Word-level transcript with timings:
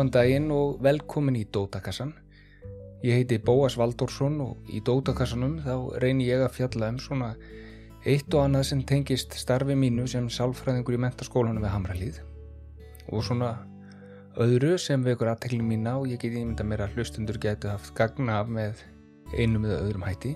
Góðan 0.00 0.14
daginn 0.14 0.46
og 0.48 0.78
velkomin 0.80 1.34
í 1.36 1.42
Dótakassan. 1.52 2.14
Ég 3.04 3.18
heiti 3.18 3.36
Bóas 3.36 3.74
Valdórsson 3.76 4.38
og 4.40 4.70
í 4.72 4.78
Dótakassanum 4.80 5.58
þá 5.60 5.74
reynir 6.00 6.30
ég 6.30 6.44
að 6.46 6.54
fjalla 6.54 6.88
um 6.88 6.96
svona 7.04 7.28
eitt 8.08 8.32
og 8.32 8.46
annað 8.46 8.64
sem 8.70 8.80
tengist 8.88 9.36
starfi 9.36 9.76
mínu 9.76 10.06
sem 10.08 10.30
sálfræðingur 10.32 10.96
í 10.96 11.02
mentaskólanum 11.04 11.60
við 11.60 11.74
Hamralíð 11.74 12.22
og 13.12 13.26
svona 13.28 13.50
öðru 14.40 14.78
sem 14.80 15.04
við 15.04 15.18
ykkur 15.18 15.34
aðteklum 15.34 15.68
mína 15.68 15.98
og 16.00 16.08
ég 16.08 16.22
geti 16.22 16.40
ímynda 16.46 16.64
mér 16.64 16.86
að 16.86 16.96
hlustundur 16.96 17.36
getur 17.42 17.74
haft 17.74 17.92
gagna 17.98 18.40
af 18.40 18.48
með 18.48 18.80
einum 19.36 19.68
eða 19.68 19.82
öðrum 19.82 20.08
hætti. 20.08 20.32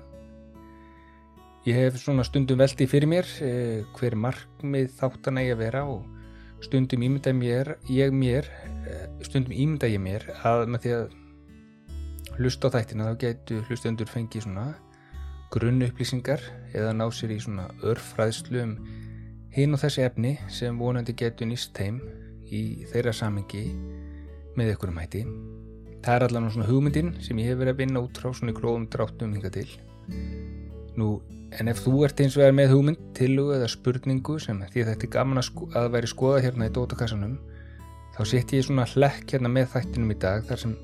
Ég 1.65 1.81
hef 1.81 1.97
svona 2.03 2.29
stundum 2.29 2.61
veldi 2.61 2.85
fyrir 2.85 3.09
mér 3.09 3.33
eh, 3.41 3.81
hver 3.97 4.21
markmið 4.29 4.93
þáttan 5.01 5.41
að 5.41 5.55
ég 5.55 5.63
vera 5.65 5.87
og 5.89 6.05
stundum 6.65 7.05
ímynda 7.05 7.35
mér, 7.37 7.75
ég 7.93 8.15
mér, 8.15 8.49
eh, 8.89 9.07
stundum 9.27 9.53
ímynda 9.53 9.91
ég 9.91 10.01
mér 10.01 10.27
að 10.43 10.67
með 10.73 10.85
því 10.85 10.97
að 10.99 11.07
hlusta 12.39 12.71
á 12.71 12.75
þættina 12.75 13.09
þá 13.11 13.15
getur 13.21 13.65
hlustundur 13.69 14.11
fengið 14.11 14.47
svona 14.47 14.67
grunn 15.55 15.85
upplýsingar 15.87 16.43
eða 16.75 16.95
ná 16.97 17.07
sér 17.15 17.35
í 17.35 17.41
svona 17.43 17.69
örfræðslu 17.87 18.63
um 18.65 18.73
hinn 19.55 19.77
og 19.77 19.83
þessi 19.85 20.03
efni 20.03 20.33
sem 20.51 20.79
vonandi 20.79 21.15
getur 21.15 21.47
nýst 21.47 21.79
heim 21.79 22.01
í 22.51 22.85
þeirra 22.91 23.13
samengi 23.15 23.69
með 24.59 24.75
ykkur 24.75 24.91
um 24.91 24.99
hætti. 24.99 25.23
Það 26.05 26.17
er 26.17 26.27
allavega 26.27 26.55
svona 26.57 26.69
hugmyndin 26.69 27.13
sem 27.25 27.39
ég 27.41 27.53
hef 27.53 27.61
verið 27.61 27.75
að 27.75 27.81
vinna 27.85 28.03
út 28.05 28.19
frá 28.21 28.33
svona 28.35 28.55
gróðum 28.57 28.89
dráttum 28.91 29.37
hinga 29.37 29.51
til. 29.55 29.69
Nú, 30.99 31.09
en 31.61 31.71
ef 31.71 31.83
þú 31.85 32.05
ert 32.07 32.21
eins 32.23 32.37
og 32.39 32.45
er 32.47 32.55
með 32.57 32.73
hugmynd, 32.75 33.03
tilugu 33.17 33.55
eða 33.57 33.71
spurningu 33.71 34.39
sem 34.43 34.63
því 34.73 34.87
þetta 34.89 35.07
er 35.07 35.13
gaman 35.15 35.41
að, 35.41 35.49
sko 35.49 35.69
að 35.79 35.91
væri 35.95 36.11
skoða 36.11 36.41
hérna 36.45 36.69
í 36.69 36.73
dótakassanum, 36.75 37.37
þá 38.17 38.21
seti 38.31 38.59
ég 38.59 38.67
svona 38.67 38.87
hlekk 38.91 39.37
hérna 39.37 39.53
með 39.53 39.71
þættinum 39.75 40.15
í 40.15 40.19
dag 40.25 40.47
þar 40.49 40.63
sem 40.65 40.75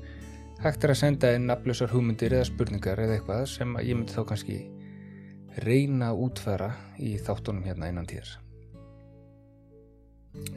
hægt 0.61 0.85
er 0.85 0.93
að 0.93 1.01
senda 1.01 1.33
inn 1.35 1.49
nafnlausar 1.49 1.91
hugmyndir 1.91 2.35
eða 2.37 2.47
spurningar 2.51 3.01
eða 3.01 3.17
eitthvað 3.17 3.43
sem 3.49 3.75
ég 3.81 3.97
myndi 3.97 4.15
þá 4.15 4.23
kannski 4.29 4.59
reyna 5.65 6.11
að 6.11 6.23
útfæra 6.27 6.71
í 7.01 7.17
þáttunum 7.19 7.65
hérna 7.67 7.89
innan 7.91 8.07
tíðar. 8.07 8.37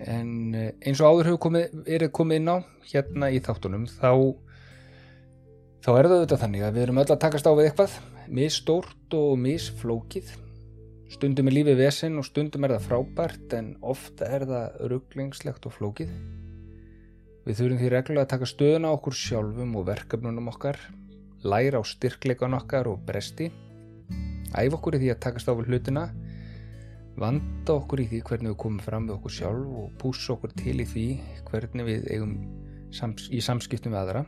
En 0.06 0.54
eins 0.54 1.00
og 1.02 1.08
áður 1.08 1.32
hefur 1.32 1.40
komið, 1.48 1.78
er 1.90 2.06
komið 2.14 2.42
inn 2.42 2.52
á 2.52 2.56
hérna 2.92 3.30
í 3.34 3.40
þáttunum 3.42 3.88
þá, 3.90 4.12
þá 5.82 5.90
er 5.96 6.06
það 6.06 6.18
auðvitað 6.18 6.42
þannig 6.44 6.66
að 6.66 6.76
við 6.76 6.84
erum 6.86 7.00
öll 7.02 7.08
að 7.08 7.22
takast 7.24 7.48
á 7.48 7.52
við 7.56 7.70
eitthvað 7.70 7.96
misstórt 8.28 9.14
og 9.16 9.36
missflókið 9.42 10.32
stundum 11.14 11.48
er 11.50 11.54
lífið 11.58 11.78
vesen 11.78 12.18
og 12.18 12.26
stundum 12.26 12.66
er 12.66 12.74
það 12.74 12.86
frábært 12.88 13.54
en 13.58 13.74
ofta 13.84 14.26
er 14.34 14.46
það 14.48 14.78
rugglingslegt 14.90 15.68
og 15.68 15.74
flókið. 15.76 16.10
Við 17.44 17.58
þurfum 17.60 17.80
því 17.82 17.90
reglulega 17.92 18.24
að 18.24 18.32
taka 18.32 18.48
stöðuna 18.48 18.90
á 18.90 18.96
okkur 18.96 19.16
sjálfum 19.20 19.74
og 19.78 19.86
verkefnunum 19.90 20.50
okkar 20.54 20.80
læra 21.44 21.80
á 21.80 21.84
styrkleikan 21.84 22.56
okkar 22.56 22.88
og 22.88 23.02
bresti 23.06 23.50
æfa 24.54 24.78
okkur 24.78 24.96
í 24.96 25.02
því 25.02 25.10
að 25.12 25.22
takast 25.26 25.50
á 25.50 25.52
við 25.52 25.70
hlutina 25.70 26.04
vanda 27.20 27.76
okkur 27.76 28.02
í 28.02 28.08
því 28.10 28.22
hvernig 28.26 28.54
við 28.54 28.60
komum 28.64 28.82
fram 28.82 29.08
við 29.08 29.18
okkur 29.18 29.34
sjálf 29.38 29.74
og 29.82 29.92
púsa 30.00 30.34
okkur 30.34 30.54
til 30.56 30.78
í 30.80 30.86
því 30.88 31.06
hvernig 31.50 31.88
við 31.90 32.08
eigum 32.14 32.34
í 33.30 33.42
samskiptum 33.44 33.94
við 33.94 34.00
aðra 34.00 34.24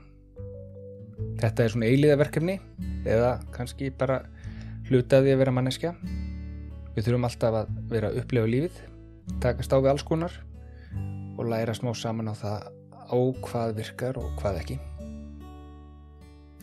Þetta 1.41 1.65
er 1.65 1.73
svona 1.73 1.91
eiliða 1.91 2.19
verkefni 2.21 2.59
eða 3.07 3.37
kannski 3.55 3.91
bara 3.91 4.23
hlutaði 4.89 5.35
að 5.35 5.41
vera 5.43 5.55
manneskja. 5.57 5.95
Við 6.97 7.09
þurfum 7.09 7.29
alltaf 7.29 7.61
að 7.63 7.73
vera 7.91 8.11
að 8.11 8.21
upplefa 8.23 8.51
lífið, 8.53 8.83
takast 9.45 9.73
á 9.73 9.79
við 9.79 9.91
alls 9.93 10.07
konar 10.07 10.37
og 11.37 11.49
læra 11.51 11.75
smá 11.77 11.93
saman 11.97 12.33
á 12.33 12.35
það 12.37 12.69
á 13.07 13.19
hvað 13.45 13.75
virkar 13.81 14.21
og 14.21 14.31
hvað 14.41 14.61
ekki. 14.63 14.79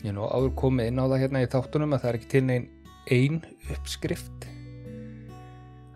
Ég 0.04 0.10
er 0.10 0.16
nú 0.18 0.26
áður 0.28 0.56
komið 0.58 0.90
inn 0.90 1.00
á 1.00 1.06
það 1.06 1.20
hérna 1.22 1.44
í 1.44 1.52
þáttunum 1.52 1.94
að 1.96 2.02
það 2.02 2.10
er 2.10 2.18
ekki 2.18 2.32
til 2.34 2.44
neginn 2.48 2.70
einn 3.14 3.40
uppskrift 3.72 4.46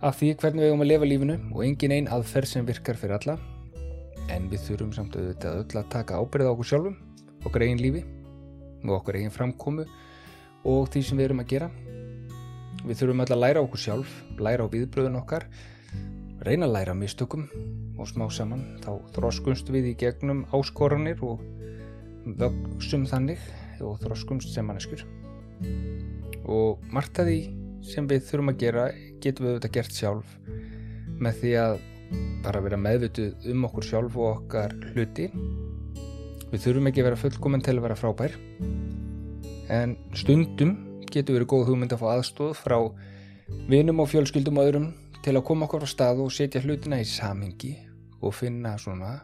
af 0.04 0.18
því 0.20 0.34
hvernig 0.38 0.62
við 0.62 0.70
eigum 0.70 0.84
að 0.84 0.90
lifa 0.92 1.08
lífinu 1.08 1.36
og 1.54 1.62
engin 1.64 1.94
einn 1.96 2.10
aðferð 2.12 2.50
sem 2.52 2.66
virkar 2.68 2.98
fyrir 3.00 3.16
alla 3.16 3.38
en 4.30 4.46
við 4.52 4.62
þurfum 4.66 4.92
samt 4.94 5.16
auðvitað 5.16 5.62
öll 5.62 5.80
að 5.80 5.90
taka 5.94 6.20
ábyrð 6.20 6.48
á 6.48 6.52
okkur 6.52 6.68
sjálfum 6.70 6.98
okkur 7.48 7.64
eigin 7.64 7.82
lífi 7.82 8.04
og 8.84 8.94
okkur 9.00 9.18
eigin 9.18 9.34
framkomu 9.34 9.86
og 10.68 10.88
því 10.92 11.02
sem 11.04 11.18
við 11.18 11.28
erum 11.28 11.42
að 11.42 11.50
gera. 11.52 11.68
Við 12.84 13.00
þurfum 13.00 13.24
öll 13.24 13.34
að 13.34 13.42
læra 13.42 13.62
okkur 13.64 13.82
sjálf, 13.82 14.10
læra 14.38 14.66
á 14.66 14.72
viðbröðun 14.72 15.18
okkar, 15.18 15.46
reyna 16.46 16.68
að 16.68 16.74
læra 16.76 16.94
mistökum 16.94 17.48
og 17.98 18.06
smá 18.10 18.28
saman 18.30 18.64
þá 18.84 18.92
þróskumst 19.16 19.70
við 19.74 19.92
í 19.92 19.96
gegnum 19.98 20.44
áskoranir 20.54 21.22
og 21.26 21.42
vöksum 22.38 23.06
þannig 23.08 23.42
og 23.82 23.98
þróskumst 24.02 24.54
sem 24.54 24.66
manneskur. 24.66 25.04
Og 26.48 26.82
margt 26.94 27.18
að 27.18 27.32
því 27.32 27.40
sem 27.88 28.08
við 28.10 28.26
þurfum 28.28 28.52
að 28.52 28.60
gera 28.62 28.88
getum 29.22 29.46
við 29.46 29.54
auðvitað 29.54 29.74
gert 29.78 29.96
sjálf 29.96 30.34
með 31.18 31.40
því 31.42 31.54
að 31.62 31.78
bara 32.44 32.62
vera 32.64 32.78
meðvituð 32.80 33.48
um 33.52 33.66
okkur 33.68 33.86
sjálf 33.86 34.16
og 34.16 34.28
okkar 34.30 34.74
hluti 34.92 35.28
Við 36.48 36.62
þurfum 36.64 36.88
ekki 36.88 37.02
að 37.02 37.08
vera 37.10 37.20
fullkominn 37.20 37.64
til 37.64 37.76
að 37.76 37.84
vera 37.84 37.98
frábær 37.98 38.36
en 39.68 39.96
stundum 40.16 40.76
getur 41.12 41.36
verið 41.36 41.50
góð 41.52 41.66
hugmynd 41.68 41.92
að 41.92 42.02
fá 42.02 42.08
aðstóð 42.14 42.54
frá 42.56 42.78
vinum 43.68 44.00
og 44.00 44.08
fjölskyldum 44.12 44.60
og 44.60 44.70
öðrum 44.70 44.88
til 45.24 45.34
að 45.36 45.44
koma 45.48 45.66
okkur 45.66 45.84
á 45.84 45.88
stað 45.88 46.22
og 46.24 46.32
setja 46.32 46.62
hlutina 46.64 47.00
í 47.02 47.08
samingi 47.08 47.74
og 48.24 48.34
finna 48.36 48.76
svona 48.80 49.18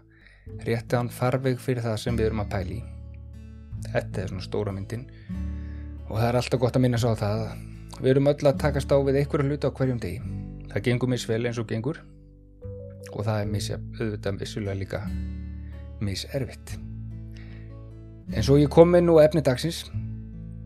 réttan 0.66 1.08
farveg 1.08 1.60
fyrir 1.60 1.84
það 1.84 2.00
sem 2.02 2.18
við 2.18 2.28
erum 2.28 2.44
að 2.44 2.50
pæli. 2.52 2.80
Þetta 3.88 4.22
er 4.22 4.32
svona 4.32 4.44
stóra 4.44 4.74
myndin 4.76 5.06
og 6.08 6.18
það 6.18 6.28
er 6.28 6.40
alltaf 6.40 6.60
gott 6.60 6.76
að 6.76 6.84
minna 6.84 7.00
svo 7.00 7.14
á 7.16 7.22
það 7.24 7.44
að 7.44 8.00
við 8.02 8.10
erum 8.14 8.32
öll 8.32 8.50
að 8.50 8.62
takast 8.66 8.92
á 8.92 8.96
við 9.00 9.20
einhverju 9.22 9.48
hluti 9.48 9.70
á 9.70 9.76
hverjum 9.78 10.02
degi. 10.02 10.22
Það 10.72 10.88
gengur 10.88 11.14
misvel 11.14 11.44
eins 11.46 11.60
og 11.62 11.70
gengur 11.70 12.02
og 13.14 13.22
það 13.22 13.38
er 13.40 13.52
misja 13.52 13.78
auðvitað 14.00 14.42
vissulega 14.42 14.80
líka 14.80 15.06
miservitt. 16.04 16.76
En 18.32 18.44
svo 18.44 18.56
ég 18.56 18.70
kom 18.72 18.94
inn 18.96 19.10
á 19.12 19.20
efni 19.20 19.42
dagsins 19.44 19.84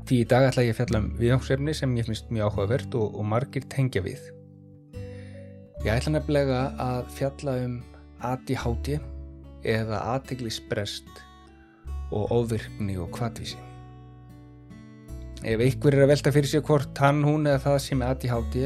því 0.08 0.22
í 0.22 0.26
dag 0.30 0.46
ætla 0.48 0.64
ég 0.64 0.72
að 0.72 0.80
fjalla 0.80 1.00
um 1.02 1.08
viðnámsefni 1.18 1.74
sem 1.76 1.96
ég 1.98 2.06
finnst 2.06 2.30
mjög 2.32 2.52
áhugavert 2.52 2.94
og, 2.96 3.16
og 3.18 3.26
margir 3.28 3.66
tengja 3.68 4.02
við. 4.04 4.20
Ég 5.84 5.90
ætla 5.92 6.14
nefnilega 6.14 6.60
að 6.80 7.10
fjalla 7.18 7.56
um 7.66 7.74
ADHD 8.24 8.98
eða 9.68 10.00
aðteglisbrest 10.14 11.24
og 12.14 12.32
óvirkni 12.32 12.96
og 13.02 13.10
kvartvísi. 13.14 13.58
Ef 15.46 15.60
einhver 15.62 15.94
er 15.94 16.06
að 16.06 16.12
velta 16.14 16.32
fyrir 16.34 16.50
sig 16.50 16.64
hvort 16.66 16.98
hann, 16.98 17.20
hún 17.26 17.46
eða 17.46 17.60
það 17.66 17.78
sem 17.84 18.02
er 18.02 18.14
ADHD 18.14 18.58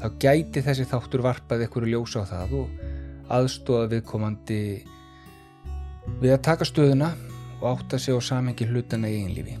þá 0.00 0.06
gæti 0.20 0.64
þessi 0.64 0.88
þáttur 0.90 1.24
varpað 1.24 1.64
einhverju 1.66 1.94
ljósa 1.94 2.24
á 2.24 2.30
það 2.32 2.56
og 2.64 2.84
aðstóða 3.30 3.90
viðkomandi 3.94 4.62
við 6.20 6.34
að 6.34 6.46
taka 6.48 6.66
stöðuna 6.66 7.14
og 7.60 7.66
átta 7.74 7.98
sig 7.98 8.16
á 8.16 8.20
samengi 8.20 8.66
hlutana 8.68 9.08
í 9.08 9.20
einlífi. 9.24 9.56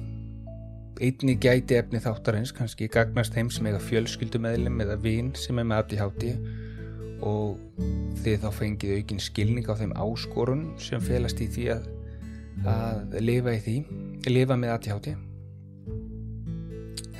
Einni 1.00 1.36
gæti 1.40 1.76
efni 1.78 2.00
þáttarins 2.00 2.52
kannski 2.52 2.88
gagnast 2.92 3.36
heim 3.36 3.48
sem 3.52 3.66
eiga 3.68 3.80
fjölskyldumæðlum 3.80 4.82
eða 4.84 4.98
vinn 5.00 5.30
sem 5.36 5.58
er 5.60 5.68
með 5.68 5.84
ADHD 5.84 6.26
og 7.24 7.56
þið 8.20 8.36
þá 8.42 8.50
fengið 8.56 8.92
aukinn 8.98 9.22
skilning 9.24 9.68
á 9.68 9.74
þeim 9.80 9.94
áskorun 9.96 10.66
sem 10.80 11.00
felast 11.04 11.40
í 11.40 11.48
því 11.52 11.66
að, 11.76 11.88
að 12.68 13.18
lifa 13.24 13.56
í 13.56 13.62
því, 13.64 13.76
lifa 14.28 14.60
með 14.60 14.76
ADHD. 14.76 15.16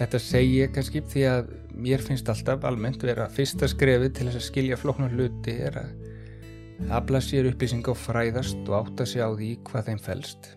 Þetta 0.00 0.22
segi 0.24 0.60
ég 0.62 0.76
kannski 0.76 1.04
því 1.12 1.26
að 1.28 1.50
mér 1.80 2.04
finnst 2.04 2.28
alltaf 2.28 2.64
almennt 2.68 3.02
vera 3.04 3.28
fyrsta 3.32 3.68
skrefið 3.68 4.14
til 4.16 4.28
þess 4.28 4.40
að 4.40 4.48
skilja 4.48 4.80
floknum 4.80 5.12
hluti 5.12 5.56
er 5.68 5.80
að 5.80 6.88
afla 6.96 7.20
sér 7.24 7.48
upplýsing 7.50 7.84
á 7.84 7.96
fræðast 7.96 8.60
og 8.68 8.80
átta 8.84 9.08
sig 9.08 9.24
á 9.24 9.28
því 9.32 9.54
hvað 9.68 9.88
þeim 9.88 10.02
fælst 10.04 10.54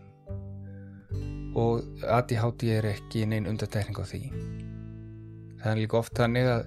og 1.59 2.03
ADHD 2.03 2.69
er 2.77 2.87
ekki 2.93 3.25
neinn 3.29 3.47
undatækning 3.49 3.97
á 3.99 4.05
því. 4.07 4.21
Það 5.61 5.71
er 5.71 5.81
líka 5.81 5.99
oft 5.99 6.15
þannig 6.17 6.49
að 6.49 6.63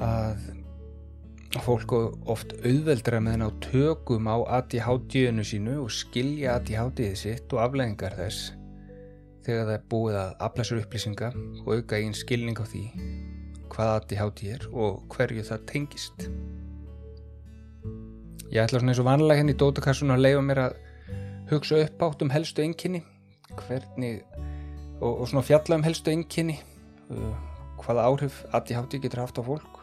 að 0.00 1.64
fólk 1.64 1.92
oft 2.30 2.52
auðveldra 2.62 3.18
með 3.20 3.34
henn 3.34 3.46
á 3.48 3.50
tökum 3.64 4.28
á 4.30 4.36
ADHD-unu 4.60 5.44
sínu 5.44 5.80
og 5.82 5.90
skilja 5.92 6.54
ADHD-ið 6.60 7.16
sitt 7.18 7.54
og 7.54 7.64
afleggingar 7.64 8.14
þess 8.18 8.52
þegar 9.44 9.66
það 9.66 9.74
er 9.74 9.84
búið 9.90 10.18
að 10.20 10.30
aflæsur 10.46 10.82
upplýsinga 10.84 11.32
og 11.64 11.72
auka 11.74 11.98
einn 11.98 12.14
skilning 12.14 12.60
á 12.60 12.64
því 12.70 12.84
hvað 13.70 13.92
ADHD 13.96 14.44
er 14.54 14.68
og 14.70 15.02
hverju 15.10 15.46
það 15.46 15.66
tengist. 15.72 16.28
Ég 18.50 18.62
ætla 18.64 18.80
svona 18.80 18.94
eins 18.94 19.02
og 19.02 19.06
vanlega 19.06 19.40
henni 19.40 19.54
hérna 19.54 19.58
í 19.58 19.62
dótakassun 19.62 20.14
að 20.14 20.24
leifa 20.26 20.46
mér 20.46 20.62
að 20.68 20.78
hugsa 21.50 21.82
upp 21.82 22.06
átt 22.06 22.22
um 22.22 22.32
helstu 22.34 22.62
enginni 22.62 23.02
hvernig 23.58 24.20
og, 25.00 25.20
og 25.20 25.28
svona 25.28 25.44
fjalla 25.46 25.78
um 25.78 25.84
helstu 25.86 26.12
enginni 26.12 26.58
uh, 27.10 27.34
hvaða 27.80 28.06
áhrif 28.08 28.42
ADHD 28.52 29.00
getur 29.02 29.24
haft 29.24 29.40
á 29.40 29.42
fólk 29.44 29.80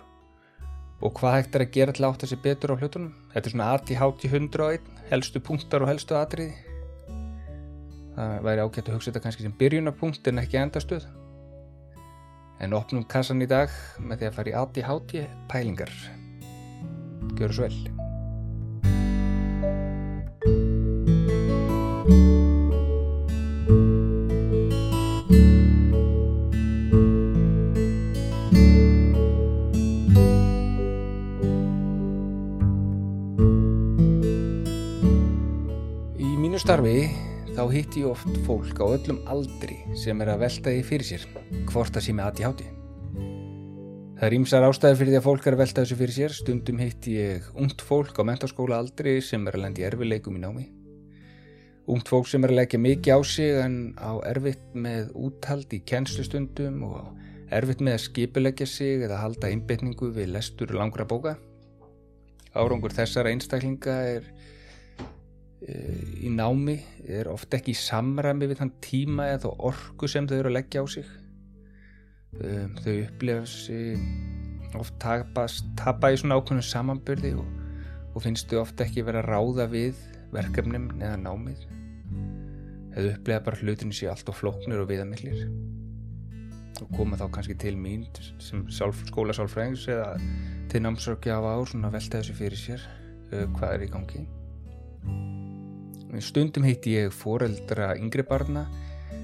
og 1.01 1.13
hvað 1.19 1.35
hægt 1.37 1.55
er 1.57 1.65
að 1.65 1.73
gera 1.75 1.93
til 1.93 2.05
að 2.05 2.15
átta 2.15 2.29
sér 2.29 2.39
betur 2.41 2.73
á 2.73 2.79
hlutunum. 2.79 3.11
Þetta 3.33 3.45
er 3.49 3.53
svona 3.53 3.67
ADHD 3.75 4.23
101 4.31 4.87
helstu 5.11 5.41
punktar 5.45 5.85
og 5.85 5.91
helstu 5.91 6.17
atriði. 6.17 6.55
Það 8.17 8.47
væri 8.47 8.63
ágætt 8.65 8.89
að 8.89 8.97
hugsa 8.97 9.11
þetta 9.11 9.23
kannski 9.27 9.45
sem 9.45 9.53
byrjunarpunkt 9.59 10.31
en 10.31 10.41
ekki 10.41 10.61
endastöð. 10.63 11.05
En 12.65 12.73
opnum 12.73 13.05
kassan 13.05 13.45
í 13.45 13.49
dag 13.49 13.69
með 14.01 14.23
því 14.23 14.31
að 14.31 14.39
fara 14.39 14.49
í 14.49 14.57
ADHD 14.63 15.15
pælingar. 15.53 15.93
Gjör 17.37 17.53
svo 17.53 17.69
vel 17.69 17.77
starfi 36.67 37.05
þá 37.55 37.61
hitti 37.71 38.01
ég 38.01 38.09
oft 38.09 38.37
fólk 38.43 38.79
á 38.83 38.91
öllum 38.91 39.21
aldri 39.31 39.77
sem 39.95 40.19
er 40.19 40.33
að 40.33 40.41
velta 40.41 40.71
því 40.73 40.79
fyrir 40.83 41.07
sér 41.07 41.21
hvort 41.69 41.95
það 41.95 42.03
sé 42.03 42.15
með 42.17 42.25
ADHD. 42.27 42.63
Það 44.17 44.25
er 44.27 44.33
ímsar 44.35 44.65
ástæði 44.67 44.97
fyrir 44.99 45.13
því 45.13 45.19
að 45.21 45.23
fólk 45.29 45.47
er 45.47 45.55
að 45.55 45.61
velta 45.61 45.85
þessu 45.85 45.97
fyrir 46.01 46.15
sér. 46.17 46.35
Stundum 46.35 46.81
hitti 46.83 47.13
ég 47.15 47.47
ungt 47.55 47.85
fólk 47.87 48.19
á 48.19 48.27
mentaskóla 48.27 48.81
aldri 48.81 49.13
sem 49.23 49.47
er 49.47 49.55
að 49.55 49.63
lendi 49.63 49.85
erfileikum 49.87 50.35
í 50.35 50.43
námi. 50.43 50.65
Ungt 51.87 52.11
fólk 52.11 52.27
sem 52.27 52.43
er 52.43 52.51
að 52.51 52.59
leggja 52.59 52.81
mikið 52.83 53.15
á 53.15 53.19
sig 53.31 53.61
en 53.63 53.79
á 53.95 54.11
erfitt 54.27 54.67
með 54.75 55.15
úthald 55.15 55.71
í 55.71 55.79
kennslustundum 55.87 56.83
og 56.89 57.23
erfitt 57.47 57.79
með 57.79 57.95
að 57.95 58.05
skipilegja 58.09 58.67
sig 58.67 59.07
eða 59.07 59.21
halda 59.23 59.53
einbytningu 59.55 60.11
við 60.19 60.35
lestur 60.35 60.75
langra 60.75 61.07
bóka. 61.07 61.37
Árangur 62.51 62.91
þessara 62.91 63.31
einstaklinga 63.31 64.01
er 64.17 64.31
í 65.65 66.29
námi 66.29 66.77
er 67.09 67.29
ofta 67.31 67.57
ekki 67.57 67.73
í 67.73 67.79
samræmi 67.79 68.49
við 68.49 68.59
þann 68.61 68.73
tíma 68.83 69.31
eða 69.33 69.53
orku 69.65 70.09
sem 70.09 70.27
þau 70.29 70.35
eru 70.37 70.51
að 70.51 70.57
leggja 70.59 70.83
á 70.83 70.85
sig. 70.85 71.07
Um, 72.37 72.75
þau 72.83 72.93
upplifa 73.07 73.47
sig 73.49 74.75
oft 74.77 74.97
tapast, 75.01 75.65
tapa 75.79 76.11
í 76.13 76.19
svona 76.19 76.37
ákveðnum 76.37 76.67
samanbyrði 76.67 77.33
og, 77.39 77.47
og 78.13 78.21
finnst 78.25 78.51
þau 78.51 78.61
ofta 78.67 78.85
ekki 78.85 79.05
vera 79.07 79.23
að 79.23 79.31
ráða 79.33 79.67
við 79.73 80.03
verkefnum 80.35 80.91
eða 80.99 81.17
námið. 81.23 81.65
Þau 82.93 83.09
upplifa 83.15 83.41
bara 83.49 83.61
hlutinu 83.63 83.97
sér 83.97 84.13
allt 84.13 84.29
og 84.29 84.37
flóknir 84.37 84.83
og 84.83 84.91
viðamillir 84.91 85.47
og 86.77 86.93
koma 86.93 87.17
þá 87.17 87.25
kannski 87.33 87.57
til 87.57 87.73
mín 87.73 88.05
sem 88.37 88.67
skóla 88.69 89.33
sálfræðings 89.33 89.87
eða 89.89 90.11
til 90.69 90.85
námsörkja 90.85 91.39
af 91.39 91.49
ár 91.49 91.69
svona 91.71 91.89
velta 91.89 92.21
þessu 92.21 92.37
fyrir 92.37 92.61
sér 92.67 92.83
uh, 93.33 93.47
hvað 93.57 93.71
er 93.71 93.87
í 93.87 93.93
gangi 93.95 94.27
Stundum 96.23 96.63
heiti 96.63 96.93
ég 96.95 97.11
foreldra 97.11 97.91
yngri 97.99 98.23
barna 98.23 98.63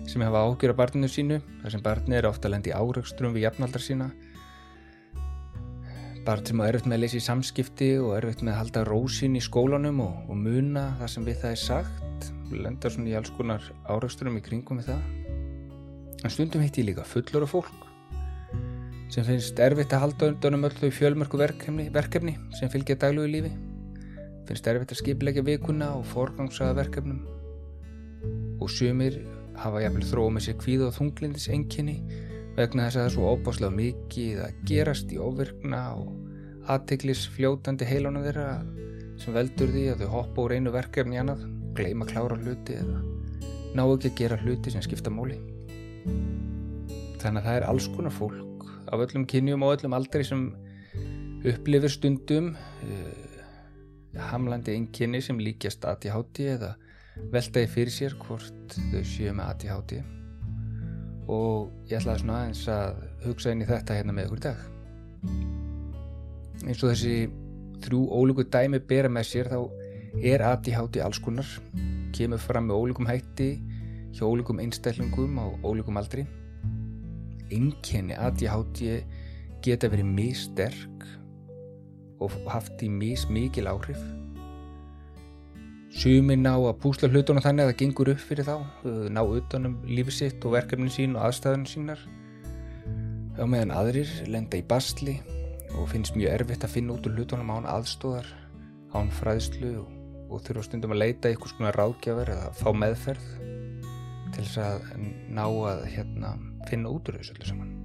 sem 0.09 0.21
hafa 0.21 0.41
ágjör 0.44 0.74
af 0.74 0.80
barninu 0.81 1.07
sínu 1.07 1.39
þar 1.62 1.71
sem 1.71 1.83
barni 1.83 2.18
er 2.18 2.27
ofta 2.27 2.51
lendi 2.51 2.74
áraugstrum 2.75 3.33
við 3.33 3.45
jafnaldar 3.47 3.81
sína. 3.81 4.09
Barn 6.27 6.44
sem 6.45 6.59
er 6.59 6.74
erfitt 6.74 6.89
með 6.89 6.97
að 6.97 7.03
leysa 7.06 7.19
í 7.19 7.24
samskipti 7.24 7.89
og 8.03 8.13
erfitt 8.18 8.44
með 8.44 8.53
að 8.53 8.59
halda 8.59 8.83
rósin 8.91 9.39
í 9.39 9.44
skólanum 9.44 10.03
og, 10.03 10.19
og 10.27 10.39
muna 10.39 10.85
það 11.00 11.13
sem 11.15 11.27
við 11.27 11.41
það 11.41 11.56
er 11.56 11.63
sagt 11.63 12.30
lendar 12.51 12.94
svona 12.94 13.12
í 13.12 13.18
alls 13.18 13.33
konar 13.33 13.65
áraugstrum 13.88 14.38
í 14.39 14.44
kringum 14.44 14.83
við 14.83 14.91
það. 14.91 15.03
En 16.24 16.36
stundum 16.36 16.63
heiti 16.63 16.83
ég 16.83 16.91
líka 16.91 17.07
fullur 17.07 17.47
af 17.47 17.56
fólk 17.56 17.89
sem 19.13 19.25
finnst 19.27 19.59
erfitt 19.62 19.94
að 19.94 20.07
halda 20.07 20.31
undanum 20.31 20.65
öll 20.68 20.74
þau 20.74 20.89
fjölmörku 21.00 21.38
verkefni, 21.38 21.91
verkefni 21.94 22.33
sem 22.57 22.71
fylgja 22.74 22.97
daglugu 23.00 23.29
lífi 23.29 23.51
finnst 24.47 24.67
erfitt 24.67 24.93
að 24.93 25.01
skipleggja 25.01 25.45
vikuna 25.47 25.93
og 25.97 26.05
forgangsaða 26.11 26.77
verkefnum. 26.81 27.23
Og 28.63 28.71
sumir 28.71 29.21
hafa 29.59 29.83
jafnvel 29.83 30.05
þróið 30.09 30.35
með 30.35 30.45
sér 30.47 30.59
kvíð 30.61 30.85
og 30.87 30.95
þunglindis 30.97 31.49
enginni 31.53 31.97
vegna 32.57 32.87
þess 32.87 32.97
að 32.97 33.01
það 33.01 33.07
er 33.07 33.15
svo 33.15 33.31
óbáslega 33.33 33.77
mikið 33.77 34.43
að 34.45 34.61
gerast 34.69 35.13
í 35.13 35.19
ofirkna 35.21 35.81
og 35.97 36.69
aðteglis 36.73 37.25
fljótandi 37.33 37.87
heilunum 37.87 38.25
þeirra 38.25 38.47
sem 39.21 39.35
veldur 39.35 39.73
því 39.73 39.87
að 39.91 40.03
þau 40.03 40.13
hoppa 40.13 40.45
úr 40.45 40.55
einu 40.57 40.73
verkefni 40.73 41.17
í 41.17 41.21
annað, 41.21 41.43
gleima 41.77 42.07
klára 42.09 42.37
hluti 42.39 42.77
eða 42.77 43.01
ná 43.73 43.83
ekki 43.83 44.11
að 44.11 44.19
gera 44.19 44.39
hluti 44.43 44.73
sem 44.73 44.83
skipta 44.85 45.13
móli 45.13 45.39
þannig 47.21 47.39
að 47.41 47.47
það 47.47 47.57
er 47.57 47.67
alls 47.69 47.89
konar 47.95 48.13
fólk 48.13 48.65
af 48.93 49.03
öllum 49.05 49.25
kynjum 49.29 49.65
og 49.65 49.77
öllum 49.77 49.95
aldrei 49.97 50.23
sem 50.27 50.45
upplifir 51.49 51.91
stundum 51.91 52.51
uh, 52.53 53.32
hamlandi 54.19 54.75
einnkynni 54.77 55.21
sem 55.21 55.39
líkjast 55.42 55.86
ADHD 55.89 56.44
eða 56.56 56.74
veltaði 57.33 57.69
fyrir 57.69 57.94
sér 57.94 58.18
hvort 58.21 58.77
þau 58.92 59.01
séu 59.06 59.33
með 59.33 59.50
ADHD 59.54 60.01
og 61.31 61.71
ég 61.88 62.00
ætlaði 62.00 62.24
svona 62.24 62.39
aðeins 62.42 62.63
að 62.71 63.01
hugsa 63.24 63.54
inn 63.54 63.63
í 63.63 63.68
þetta 63.69 63.98
hérna 63.98 64.15
með 64.15 64.27
okkur 64.27 64.44
dag. 64.44 64.63
Eins 66.63 66.83
og 66.83 66.92
þessi 66.92 67.15
þrjú 67.83 68.01
ólíku 68.12 68.45
dæmi 68.51 68.81
bera 68.88 69.12
með 69.12 69.30
sér 69.30 69.51
þá 69.51 69.60
er 70.24 70.44
ADHD 70.50 71.00
alls 71.04 71.21
konar. 71.24 71.48
Kemur 72.13 72.42
fram 72.42 72.68
með 72.69 72.81
ólíkum 72.81 73.10
hætti 73.10 73.50
hjá 74.13 74.25
ólíkum 74.27 74.60
einstællingum 74.62 75.39
á 75.39 75.45
ólíkum 75.63 75.98
aldri. 76.00 76.27
Einnkynni 77.54 78.18
ADHD 78.19 79.00
geta 79.63 79.89
verið 79.89 80.12
mjög 80.12 80.39
sterk 80.44 81.07
og 82.19 82.36
haft 82.51 82.83
í 82.86 82.92
mís 82.92 83.25
mikil 83.30 83.69
áhrif 83.71 84.01
Sumir 85.94 86.39
ná 86.42 86.56
að 86.57 86.80
púsla 86.81 87.06
hlutunum 87.06 87.44
þannig 87.45 87.68
að 87.68 87.69
það 87.69 87.80
gengur 87.83 88.10
upp 88.15 88.21
fyrir 88.25 88.48
þá, 88.48 88.56
ná 89.13 89.19
utanum 89.21 89.75
lífið 89.86 90.15
sitt 90.15 90.48
og 90.48 90.56
verkefnin 90.56 90.89
sín 90.89 91.13
og 91.13 91.27
aðstæðunum 91.27 91.69
sínar. 91.69 92.01
Á 93.38 93.45
meðan 93.45 93.75
aðrir 93.77 94.10
lenda 94.25 94.57
í 94.57 94.65
basli 94.65 95.19
og 95.77 95.86
finnst 95.94 96.18
mjög 96.18 96.33
erfitt 96.39 96.65
að 96.65 96.74
finna 96.80 96.98
út 96.98 97.06
úr 97.06 97.13
hlutunum 97.19 97.54
án 97.54 97.69
aðstóðar, 97.75 98.25
án 98.98 99.13
fræðslu 99.19 99.75
og, 99.83 99.94
og 100.33 100.44
þurfa 100.48 100.65
stundum 100.65 100.98
að 100.98 101.04
leita 101.04 101.30
einhvers 101.30 101.54
konar 101.60 101.77
ráðgjafar 101.77 102.33
eða 102.39 102.50
fá 102.57 102.68
meðferð 102.74 103.30
til 104.33 104.42
þess 104.42 104.60
að 104.65 104.92
ná 105.30 105.45
að 105.45 105.88
hérna, 105.94 106.36
finna 106.74 106.89
út 106.89 107.06
úr 107.06 107.21
þessu 107.21 107.38
öllu 107.38 107.54
saman. 107.54 107.82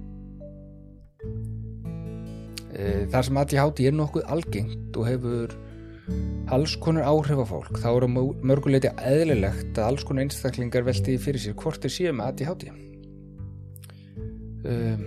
E, 2.69 3.07
þar 3.09 3.25
sem 3.25 3.39
ADHD 3.41 3.85
er 3.89 3.95
nokkuð 3.97 4.27
algengt 4.29 4.97
og 4.99 5.07
hefur 5.09 5.55
alls 6.53 6.75
konar 6.81 7.05
áhrif 7.09 7.41
á 7.41 7.45
fólk 7.49 7.79
þá 7.81 7.89
eru 7.91 8.09
mörguleiti 8.09 8.89
eðlilegt 9.05 9.77
að 9.77 9.87
alls 9.91 10.05
konar 10.07 10.25
einstaklingar 10.25 10.85
velti 10.87 11.17
fyrir 11.21 11.41
sér 11.41 11.57
hvort 11.59 11.81
þeir 11.83 11.93
séu 11.93 12.13
með 12.17 12.31
ADHD 12.31 12.69
um, 14.65 15.03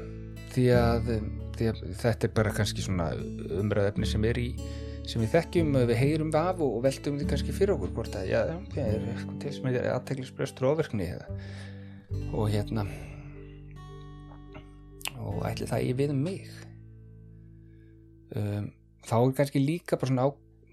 því, 0.54 0.66
að, 0.78 1.10
því 1.58 1.70
að 1.72 1.82
þetta 2.04 2.28
er 2.28 2.34
bara 2.38 2.54
kannski 2.54 2.86
svona 2.86 3.10
umræðefni 3.58 4.10
sem 4.10 4.26
er 4.30 4.42
í 4.42 4.48
sem 5.02 5.22
við 5.24 5.32
þekkjum, 5.32 5.72
við 5.90 5.96
heyrum 5.98 6.34
af 6.38 6.60
og 6.62 6.76
veltum 6.84 7.16
því 7.18 7.30
kannski 7.32 7.54
fyrir 7.56 7.74
okkur 7.74 7.94
hvort 7.96 8.18
að 8.18 8.28
já, 8.30 8.42
það 8.74 8.84
er 8.84 9.08
eitthvað 9.14 9.38
til 9.42 9.54
sem 9.56 9.70
er 9.72 9.88
aðteglisbrestur 9.96 10.68
ofirkni 10.70 11.08
og 12.30 12.46
hérna 12.52 12.86
og 15.22 15.42
ætli 15.48 15.66
það 15.70 15.88
ég 15.88 15.98
við 15.98 16.14
mig 16.14 16.46
um, 18.38 18.70
þá 19.06 19.16
er 19.18 19.36
kannski 19.38 19.62
líka 19.62 19.98
bara 19.98 20.10
svona 20.10 20.26
á 20.26 20.30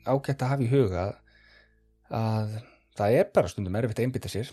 ágætt 0.10 0.44
að 0.46 0.52
hafa 0.54 0.66
í 0.66 0.72
huga 0.72 1.06
að 2.10 2.56
það 2.98 3.20
er 3.20 3.30
bara 3.36 3.52
stundum 3.52 3.78
erfitt 3.80 4.02
að 4.02 4.08
einbytta 4.08 4.32
sér. 4.32 4.50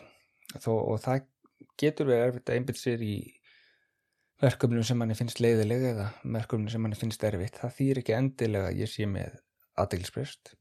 Þó, 0.61 0.71
og 0.75 1.01
það 1.03 1.25
getur 1.81 2.11
verið 2.11 2.29
erfitt 2.29 2.53
að 2.53 2.61
einbytta 2.61 2.83
sér 2.83 3.03
í 3.05 3.17
verkefnum 4.43 4.85
sem 4.85 4.99
manni 5.01 5.17
finnst 5.17 5.41
leiðilega 5.41 5.95
eða 5.95 6.11
verkefnum 6.25 6.69
sem 6.73 6.83
manni 6.85 6.99
finnst 7.01 7.25
erfitt. 7.25 7.59
Það 7.63 7.77
þýr 7.79 8.03
ekki 8.03 8.17
endilega 8.17 8.71
að 8.71 8.83
ég 8.83 8.93
sé 8.93 9.09
með 9.09 9.41
aðdeglisprest 9.81 10.57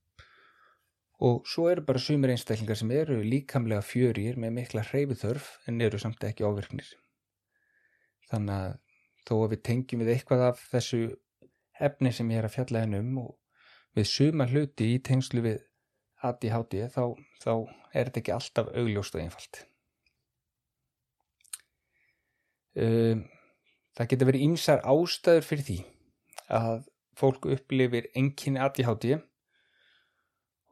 og 1.26 1.46
svo 1.48 1.70
eru 1.72 1.84
bara 1.88 2.02
sumir 2.02 2.34
einstaklingar 2.34 2.78
sem 2.80 2.92
eru 2.92 3.22
líkamlega 3.24 3.84
fjörir 3.86 4.40
með 4.42 4.58
mikla 4.58 4.84
hreyfiþörf 4.90 5.48
en 5.70 5.80
eru 5.82 6.00
samt 6.02 6.24
ekki 6.28 6.44
ávirknir 6.44 6.90
þannig 8.32 8.56
að 8.56 8.74
þó 9.26 9.36
að 9.38 9.54
við 9.54 9.62
tengjum 9.70 10.04
við 10.04 10.12
eitthvað 10.14 10.44
af 10.50 10.66
þessu 10.74 11.00
efni 11.80 12.12
sem 12.16 12.30
ég 12.32 12.42
er 12.42 12.48
að 12.48 12.58
fjalla 12.58 12.84
hennum 12.86 13.18
og 13.24 13.34
við 13.96 14.10
suma 14.12 14.48
hluti 14.50 14.96
í 14.96 15.02
tengslu 15.04 15.44
við 15.46 15.62
ADHD 16.26 16.88
þá, 16.94 17.04
þá 17.44 17.52
er 17.94 18.10
þetta 18.10 18.22
ekki 18.22 18.36
alltaf 18.36 18.72
augljóst 18.74 19.16
og 19.16 19.24
einfalt. 19.24 19.62
Um, 22.76 23.24
það 23.96 24.10
getur 24.12 24.30
verið 24.32 24.46
ímsar 24.50 24.82
ástæður 24.84 25.48
fyrir 25.48 25.68
því 25.70 25.78
að 26.56 26.82
fólk 27.16 27.48
upplifir 27.56 28.10
enginni 28.20 28.60
ADHD 28.60 29.16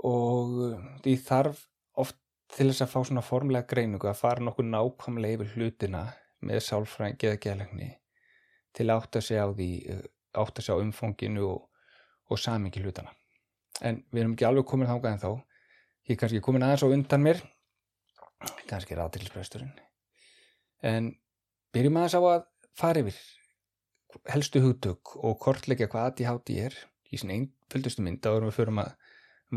og 0.03 0.57
því 1.05 1.13
þarf 1.23 1.61
oft 2.03 2.19
til 2.51 2.67
þess 2.69 2.83
að 2.83 2.91
fá 2.91 2.99
svona 2.99 3.23
formlega 3.23 3.69
greiningu 3.69 4.09
að 4.09 4.19
fara 4.19 4.43
nokkuð 4.43 4.67
nákvæmlega 4.73 5.37
yfir 5.37 5.53
hlutina 5.55 6.03
með 6.43 6.65
sálfræðingi 6.67 7.29
eða 7.29 7.41
geðlegni 7.45 7.89
til 8.75 8.89
að 8.89 8.97
átta 8.97 9.21
sig 9.23 9.39
á 9.39 9.47
því 9.47 9.69
átta 10.33 10.61
sig 10.61 10.73
á 10.73 10.77
umfónginu 10.81 11.47
og 11.49 11.69
og 12.31 12.39
samingi 12.39 12.81
hlutana. 12.81 13.11
En 13.81 13.99
við 14.11 14.21
erum 14.21 14.33
ekki 14.33 14.45
alveg 14.47 14.65
komin 14.65 14.87
þángað 14.87 15.11
en 15.11 15.19
þá. 15.21 15.31
Ég 16.07 16.15
er 16.15 16.19
kannski 16.21 16.41
komin 16.41 16.63
aðeins 16.63 16.85
á 16.87 16.87
undan 16.87 17.21
mér 17.21 17.41
kannski 18.67 18.95
er 18.95 19.03
aðtilspresturinn 19.03 19.71
en 20.83 21.13
byrjum 21.75 21.99
aðeins 21.99 22.17
á 22.17 22.21
að 22.21 22.45
fara 22.77 23.03
yfir 23.03 23.19
helstu 24.33 24.61
hugtök 24.63 25.15
og 25.15 25.37
kortleika 25.41 25.87
hvað 25.91 26.09
ADHD 26.11 26.57
er 26.67 26.77
í 27.09 27.19
svona 27.19 27.37
einföldustu 27.37 28.03
mynd 28.05 28.25
erum 28.29 28.49
við 28.49 28.57
fyrir 28.57 28.81
að 28.83 28.93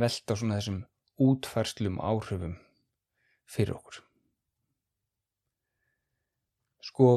velta 0.02 0.36
svona 0.38 0.58
þessum 0.60 0.82
útfærslum 1.26 2.00
áhrifum 2.04 2.56
fyrir 3.50 3.76
okkur 3.76 4.02
sko 6.86 7.12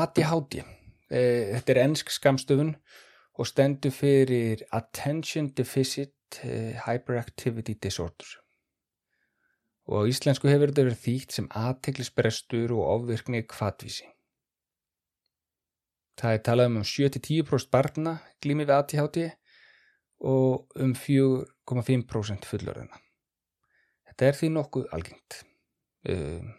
ADHD 0.00 0.62
e, 1.10 1.20
þetta 1.56 1.74
er 1.74 1.82
ennsk 1.84 2.12
skamstöfun 2.14 2.74
og 3.38 3.48
stendur 3.48 3.94
fyrir 3.94 4.66
Attention 4.74 5.52
Deficit 5.56 6.42
e, 6.44 6.76
Hyperactivity 6.84 7.74
Disorder 7.82 8.38
og 9.88 10.04
á 10.04 10.08
íslensku 10.10 10.50
hefur 10.50 10.68
þetta 10.68 10.84
verið 10.84 11.02
þýtt 11.04 11.34
sem 11.34 11.48
aðteglisbrestur 11.56 12.74
og 12.76 12.84
ofvirkni 12.92 13.40
kvatvísi. 13.48 14.04
Það 16.18 16.34
er 16.34 16.42
talað 16.44 16.70
um 16.70 16.80
um 16.80 16.88
7-10% 16.90 17.70
barna 17.72 18.14
glými 18.42 18.66
við 18.68 18.74
ADHD 18.74 19.20
og 20.28 20.80
um 20.82 20.92
4,5% 20.98 22.48
fullorðina. 22.50 23.00
Þetta 24.10 24.26
er 24.28 24.38
því 24.40 24.50
nokkuð 24.56 24.88
algengt. 24.92 25.42
Um, 26.08 26.52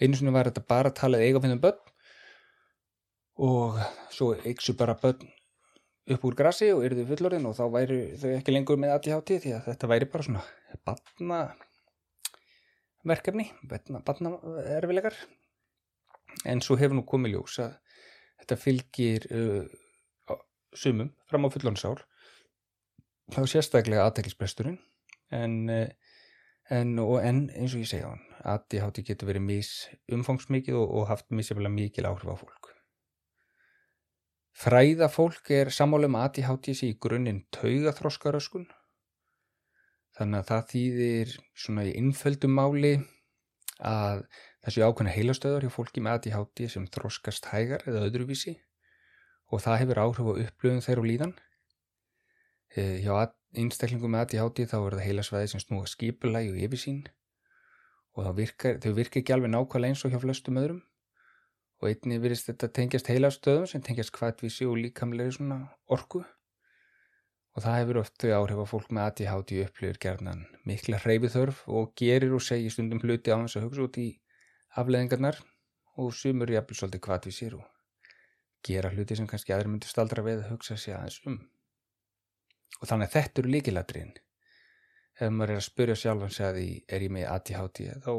einu 0.00 0.16
sinni 0.16 0.32
var 0.34 0.48
þetta 0.48 0.66
bara 0.66 0.94
talað 0.96 1.26
eigafinnum 1.28 1.60
börn 1.62 1.78
og 3.40 3.78
svo 4.12 4.34
eiksu 4.36 4.74
bara 4.76 4.98
börn 5.00 5.28
upp 6.10 6.24
úr 6.26 6.36
grassi 6.36 6.70
og 6.74 6.84
eruðu 6.84 7.06
fullorðin 7.08 7.48
og 7.48 7.56
þá 7.56 7.64
væri 7.72 7.98
þau 8.20 8.30
ekki 8.34 8.54
lengur 8.54 8.80
með 8.80 8.94
ADHD 8.96 9.36
því 9.44 9.52
að 9.56 9.66
þetta 9.68 9.90
væri 9.90 10.08
bara 10.12 10.26
svona 10.26 10.42
barna 10.86 11.40
verkefni, 13.06 13.46
batna 13.70 14.34
erfilegar 14.76 15.16
en 16.48 16.60
svo 16.64 16.76
hefur 16.80 16.98
nú 16.98 17.04
komið 17.08 17.36
ljós 17.36 17.58
að 17.64 17.76
þetta 18.42 18.58
fylgir 18.60 19.26
uh, 19.32 20.36
sumum 20.76 21.12
fram 21.30 21.48
á 21.48 21.52
fullonsár 21.54 22.04
þá 23.32 23.40
sérstaklega 23.48 24.04
aðtækilspresturinn 24.08 24.80
en, 25.36 25.56
uh, 25.70 25.86
en, 26.68 26.98
en 26.98 27.46
eins 27.54 27.76
og 27.76 27.84
ég 27.84 27.92
segja 27.92 28.12
hann 28.12 28.26
ADHD 28.40 29.04
getur 29.06 29.30
verið 29.30 29.46
mis 29.46 29.72
umfangsmikið 30.12 30.80
og, 30.80 30.92
og 31.00 31.08
haft 31.12 31.28
misjaflega 31.32 31.72
mikil 31.72 32.08
áhrif 32.10 32.34
á 32.34 32.36
fólk 32.40 32.74
fræða 34.56 35.08
fólk 35.12 35.50
er 35.54 35.70
sammálum 35.74 36.18
ADHD 36.18 36.74
sé 36.74 36.90
í 36.90 36.98
grunninn 37.00 37.44
taugaþróskaröskun 37.54 38.68
Þannig 40.20 40.42
að 40.42 40.48
það 40.50 40.64
þýðir 40.70 41.30
svona 41.64 41.82
í 41.88 41.92
innföldum 41.96 42.52
máli 42.52 42.90
að 43.90 44.24
þessi 44.66 44.82
ákveðna 44.84 45.14
heilastöðar 45.14 45.64
hjá 45.64 45.72
fólki 45.72 46.02
með 46.04 46.16
ADHD 46.18 46.66
sem 46.74 46.88
þróskast 46.92 47.48
hægar 47.48 47.86
eða 47.88 48.02
öðruvísi 48.08 48.58
og 49.48 49.62
það 49.64 49.78
hefur 49.80 50.00
áhrif 50.02 50.28
á 50.28 50.32
upplöfum 50.44 50.82
þeirra 50.84 51.04
og 51.04 51.08
líðan. 51.08 51.32
E, 52.76 52.82
hjá 53.00 53.14
einstaklingum 53.56 54.12
með 54.12 54.26
ADHD 54.26 54.66
þá 54.68 54.76
er 54.82 54.98
það 54.98 55.06
heilasvæði 55.06 55.52
sem 55.54 55.64
snúa 55.64 55.88
skipulæg 55.88 56.52
og 56.52 56.60
yfirsín 56.66 57.00
og 58.18 58.28
virkar, 58.36 58.76
þau 58.82 58.92
virkar 58.98 59.22
ekki 59.22 59.38
alveg 59.38 59.54
nákvæmlega 59.54 59.94
eins 59.94 60.04
og 60.04 60.12
hjá 60.12 60.20
flestum 60.20 60.60
öðrum 60.60 60.84
og 61.80 61.88
einni 61.88 62.20
virðist 62.20 62.50
þetta 62.50 62.68
tengjast 62.76 63.08
heilastöðum 63.08 63.68
sem 63.70 63.84
tengjast 63.84 64.12
hvaðvísi 64.16 64.68
og 64.68 64.78
líkamlega 64.80 65.36
svona 65.36 65.60
orku 65.88 66.22
og 67.56 67.64
það 67.64 67.78
hefur 67.80 68.00
oft 68.02 68.16
þau 68.20 68.32
áhrif 68.36 68.62
að 68.62 68.70
fólk 68.70 68.92
með 68.94 69.06
ADHD 69.08 69.54
upplifir 69.64 70.00
gerðnan 70.04 70.44
mikla 70.68 71.00
hreyfithörf 71.02 71.64
og 71.68 71.94
gerir 71.98 72.36
og 72.36 72.44
segir 72.44 72.74
stundum 72.74 73.02
hluti 73.02 73.32
á 73.32 73.40
þess 73.40 73.58
að 73.58 73.66
hugsa 73.66 73.86
út 73.88 74.00
í 74.00 74.08
afleðingarnar 74.80 75.40
og 76.00 76.14
sumur 76.14 76.52
jafnvel 76.52 76.78
svolítið 76.78 77.34
sér 77.34 77.56
og 77.58 77.66
gera 78.66 78.90
hluti 78.92 79.16
sem 79.16 79.28
kannski 79.28 79.54
aðri 79.54 79.72
myndir 79.72 79.90
staldra 79.90 80.24
við 80.24 80.44
að 80.44 80.52
hugsa 80.54 80.76
sér 80.76 80.98
aðeins 80.98 81.20
um. 81.26 81.38
Og 82.80 82.88
þannig 82.88 83.08
að 83.08 83.14
þetta 83.16 83.42
eru 83.42 83.52
líkiladriðin. 83.54 84.12
Ef 85.20 85.32
maður 85.34 85.54
er 85.54 85.60
að 85.60 85.66
spyrja 85.66 85.96
sjálfan 86.00 86.32
sig 86.32 86.46
að 86.46 86.58
því 86.58 86.68
er 86.88 87.04
ég 87.04 87.14
með 87.16 87.26
ADHD 87.34 87.80
þá 88.04 88.12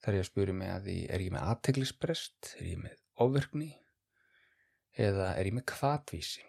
þarf 0.00 0.16
ég 0.16 0.24
að 0.24 0.30
spyrja 0.30 0.56
mig 0.56 0.72
að 0.72 0.86
því 0.88 0.98
er 1.14 1.24
ég 1.24 1.34
með 1.34 1.48
aðteglisbrest, 1.52 2.54
er 2.58 2.70
ég 2.70 2.80
með 2.80 2.96
ofverkni 3.20 3.70
eða 5.00 5.34
er 5.36 5.50
ég 5.50 5.56
með 5.56 5.66
kvatvísi 5.70 6.46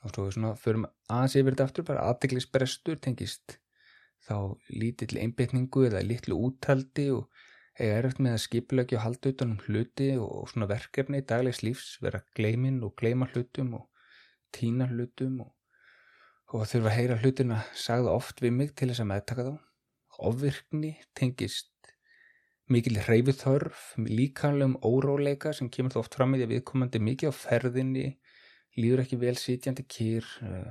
og 0.00 0.14
svo 0.14 0.26
svona 0.32 0.54
förum 0.56 0.86
aðeins 1.12 1.36
yfir 1.36 1.54
þetta 1.54 1.66
aftur 1.68 1.86
bara 1.90 2.06
aðteglisbrestur 2.08 3.00
tengist 3.04 3.58
þá 4.24 4.56
lítill 4.72 5.18
einbytningu 5.20 5.86
eða 5.88 6.02
litlu 6.04 6.38
úttaldi 6.48 7.08
og 7.14 7.28
eiga 7.80 8.00
erfitt 8.00 8.20
með 8.20 8.36
að 8.36 8.42
skipilagi 8.44 8.98
og 8.98 9.04
halda 9.04 9.32
utanum 9.32 9.62
hluti 9.66 10.10
og 10.20 10.50
svona 10.52 10.68
verkefni 10.70 11.22
í 11.22 11.26
daglegs 11.28 11.62
lífs 11.64 11.94
vera 12.04 12.22
gleimin 12.36 12.82
og 12.84 12.94
gleima 13.00 13.28
hlutum 13.32 13.72
og 13.78 13.88
tína 14.56 14.88
hlutum 14.90 15.40
og, 15.46 15.52
og 16.52 16.68
þurfa 16.68 16.92
að 16.92 16.96
heyra 16.98 17.18
hlutina 17.22 17.62
sagða 17.76 18.16
oft 18.16 18.42
við 18.44 18.56
mig 18.56 18.74
til 18.76 18.90
þess 18.90 19.04
að 19.04 19.12
meðtaka 19.12 19.48
þá 19.48 19.69
ofvirkni 20.28 20.94
tengist 21.16 21.70
mikil 22.70 23.00
hreyfithörf 23.02 23.94
líkanlegum 23.98 24.76
óróleika 24.86 25.52
sem 25.56 25.70
kemur 25.72 25.94
þá 25.94 26.02
oft 26.04 26.14
fram 26.14 26.36
í 26.36 26.38
því 26.38 26.46
að 26.46 26.52
viðkomandi 26.54 27.00
mikið 27.02 27.32
á 27.32 27.34
ferðinni 27.34 28.06
líður 28.78 29.02
ekki 29.04 29.18
vel 29.18 29.34
sitjandi 29.38 29.86
kýr 29.90 30.26
uh, 30.46 30.52
eh, 30.52 30.70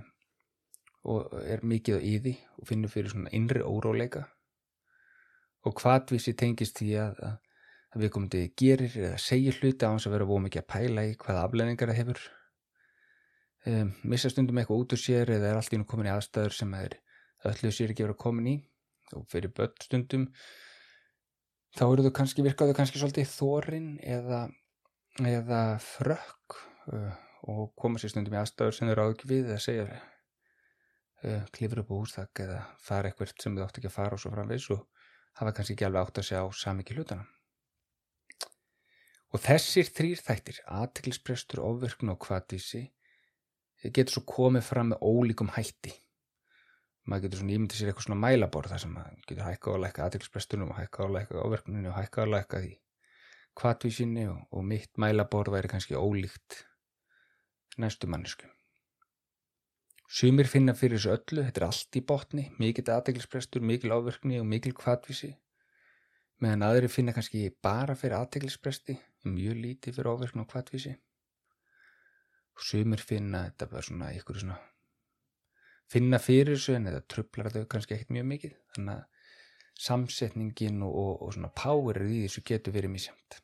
og 1.10 1.36
er 1.44 1.64
mikið 1.68 2.00
á 2.00 2.02
íði 2.04 2.36
og 2.60 2.70
finnur 2.70 2.92
fyrir 2.92 3.12
svona 3.12 3.32
innri 3.36 3.64
óróleika. 3.64 4.26
Og 5.68 5.76
hvaðvísi 5.80 6.36
tengist 6.40 6.80
því 6.80 6.90
að, 7.04 7.22
að 7.96 8.04
við 8.04 8.12
komum 8.16 8.32
til 8.32 8.46
gerir 8.60 8.96
eða 8.96 9.20
segir 9.20 9.60
hluti 9.60 9.88
á 9.88 9.92
hans 9.92 10.08
að 10.08 10.16
vera 10.16 10.28
búið 10.30 10.46
mikið 10.48 10.64
að 10.64 10.70
pæla 10.72 11.06
í 11.08 11.16
hvaða 11.20 11.46
afleðingar 11.48 11.92
það 11.92 12.00
hefur. 12.00 12.26
Um, 13.68 13.94
missa 14.08 14.32
stundum 14.32 14.60
eitthvað 14.60 14.86
út 14.86 14.96
úr 14.96 15.02
sér 15.02 15.34
eða 15.36 15.52
er 15.52 15.60
allt 15.60 15.76
í 15.76 15.80
nú 15.80 15.88
komin 15.88 16.08
í 16.08 16.14
aðstæður 16.14 16.56
sem 16.56 16.76
er 16.80 17.00
öllu 17.50 17.72
sér 17.76 17.92
ekki 17.92 18.06
verið 18.06 18.16
að 18.16 18.24
komin 18.24 18.52
í 18.54 18.58
og 19.18 19.26
fyrir 19.32 19.54
börn 19.56 19.76
stundum 19.84 20.28
þá 21.78 21.86
eru 21.88 22.06
þau 22.08 22.14
kannski 22.20 22.46
virkaðu 22.46 22.76
kannski 22.78 23.02
svolítið 23.02 23.32
þórin 23.32 23.90
eða, 24.04 24.44
eða 25.22 25.64
frökk 25.84 26.60
uh, 26.94 27.18
og 27.50 27.74
koma 27.80 28.02
sér 28.02 28.14
stundum 28.14 28.38
í 28.38 28.42
aðstæður 28.42 28.78
sem 28.78 28.90
þau 28.90 28.98
ráð 29.00 29.16
ekki 29.16 29.32
við 29.32 29.52
eða 29.52 29.66
segja 29.66 29.88
uh, 29.90 31.44
klifur 31.56 31.84
upp 31.84 31.94
á 31.94 32.00
hústak 32.00 32.44
eða 32.46 32.62
fara 32.84 33.12
eitthvað 33.12 33.36
sem 33.42 33.58
þau 33.58 33.66
átt 33.66 33.82
ekki 33.82 33.92
að 33.92 33.98
fara 33.98 34.18
og 34.18 34.24
svo 34.24 34.34
framvegs 34.34 34.70
og 34.76 34.88
hafa 35.40 35.56
kannski 35.56 35.78
ekki 35.78 35.88
alveg 35.88 36.08
átt 36.08 36.22
að 36.22 36.30
segja 36.32 36.46
á 36.46 36.48
samiki 36.64 36.98
hlutana 36.98 37.28
og 39.30 39.44
þessir 39.44 39.90
þrýr 39.94 40.22
þættir 40.26 40.62
aðtiklisprestur, 40.66 41.62
ofverknu 41.62 42.16
og 42.16 42.24
kvatísi 42.26 42.88
getur 43.84 44.18
svo 44.18 44.24
komið 44.28 44.66
fram 44.66 44.90
með 44.92 45.04
ólíkum 45.06 45.52
hætti 45.56 45.94
maður 47.10 47.26
getur 47.26 47.42
svona 47.42 47.56
ímyndið 47.56 47.80
sér 47.80 47.92
eitthvað 47.92 48.08
svona 48.08 48.22
mælaborð 48.24 48.74
þar 48.74 48.84
sem 48.84 48.94
maður 48.96 49.26
getur 49.26 49.48
hækka 49.48 49.74
á 49.74 49.78
lækka 49.84 50.06
aðtiklisprestunum 50.06 50.72
og 50.74 50.80
hækka 50.80 51.06
á 51.06 51.08
lækka 51.16 51.42
ofverknunni 51.44 51.90
og 51.90 51.98
hækka 51.98 52.26
á 52.26 52.28
lækka 52.36 52.62
því 52.64 52.78
kvatísinni 53.60 54.28
og, 54.30 54.40
og 54.52 54.66
mitt 54.66 54.98
mælaborð 55.02 55.54
væri 55.56 55.72
kannski 55.72 55.98
ólíkt 56.00 56.64
næstu 57.78 58.08
mannesku. 58.08 58.48
Sumir 60.10 60.48
finna 60.50 60.74
fyrir 60.74 60.98
þessu 60.98 61.12
öllu, 61.14 61.44
þetta 61.46 61.62
er 61.62 61.68
allt 61.68 61.98
í 62.00 62.02
botni, 62.12 62.46
mikill 62.58 62.90
aðteglisprestur, 62.96 63.62
mikil 63.62 63.94
áverkni 63.94 64.40
og 64.42 64.48
mikil 64.50 64.74
kvatvísi, 64.78 65.36
meðan 66.42 66.66
aðri 66.66 66.90
finna 66.90 67.14
kannski 67.14 67.44
bara 67.64 67.94
fyrir 68.00 68.18
aðteglispresti, 68.18 68.98
mjög 69.30 69.62
lítið 69.66 70.00
fyrir 70.00 70.12
áverkni 70.16 70.44
og 70.46 70.50
kvatvísi. 70.50 70.96
Sumir 72.60 73.04
finna 73.06 73.46
þetta 73.46 73.70
bara 73.72 73.86
svona 73.86 74.10
ykkur 74.18 74.42
svona, 74.42 74.58
finna 75.90 76.20
fyrir 76.22 76.56
þessu 76.56 76.76
en 76.78 76.90
þetta 76.90 77.06
trublar 77.14 77.52
þau 77.54 77.64
kannski 77.72 77.96
ekkert 77.96 78.14
mjög 78.16 78.28
mikið, 78.34 78.58
þannig 78.76 78.96
að 78.96 79.06
samsetningin 79.80 80.84
og, 80.86 80.96
og, 81.04 81.14
og 81.26 81.36
svona 81.36 81.52
powerið 81.56 82.16
í 82.18 82.24
þessu 82.26 82.44
getur 82.50 82.76
verið 82.76 82.94
mísjönd. 82.96 83.40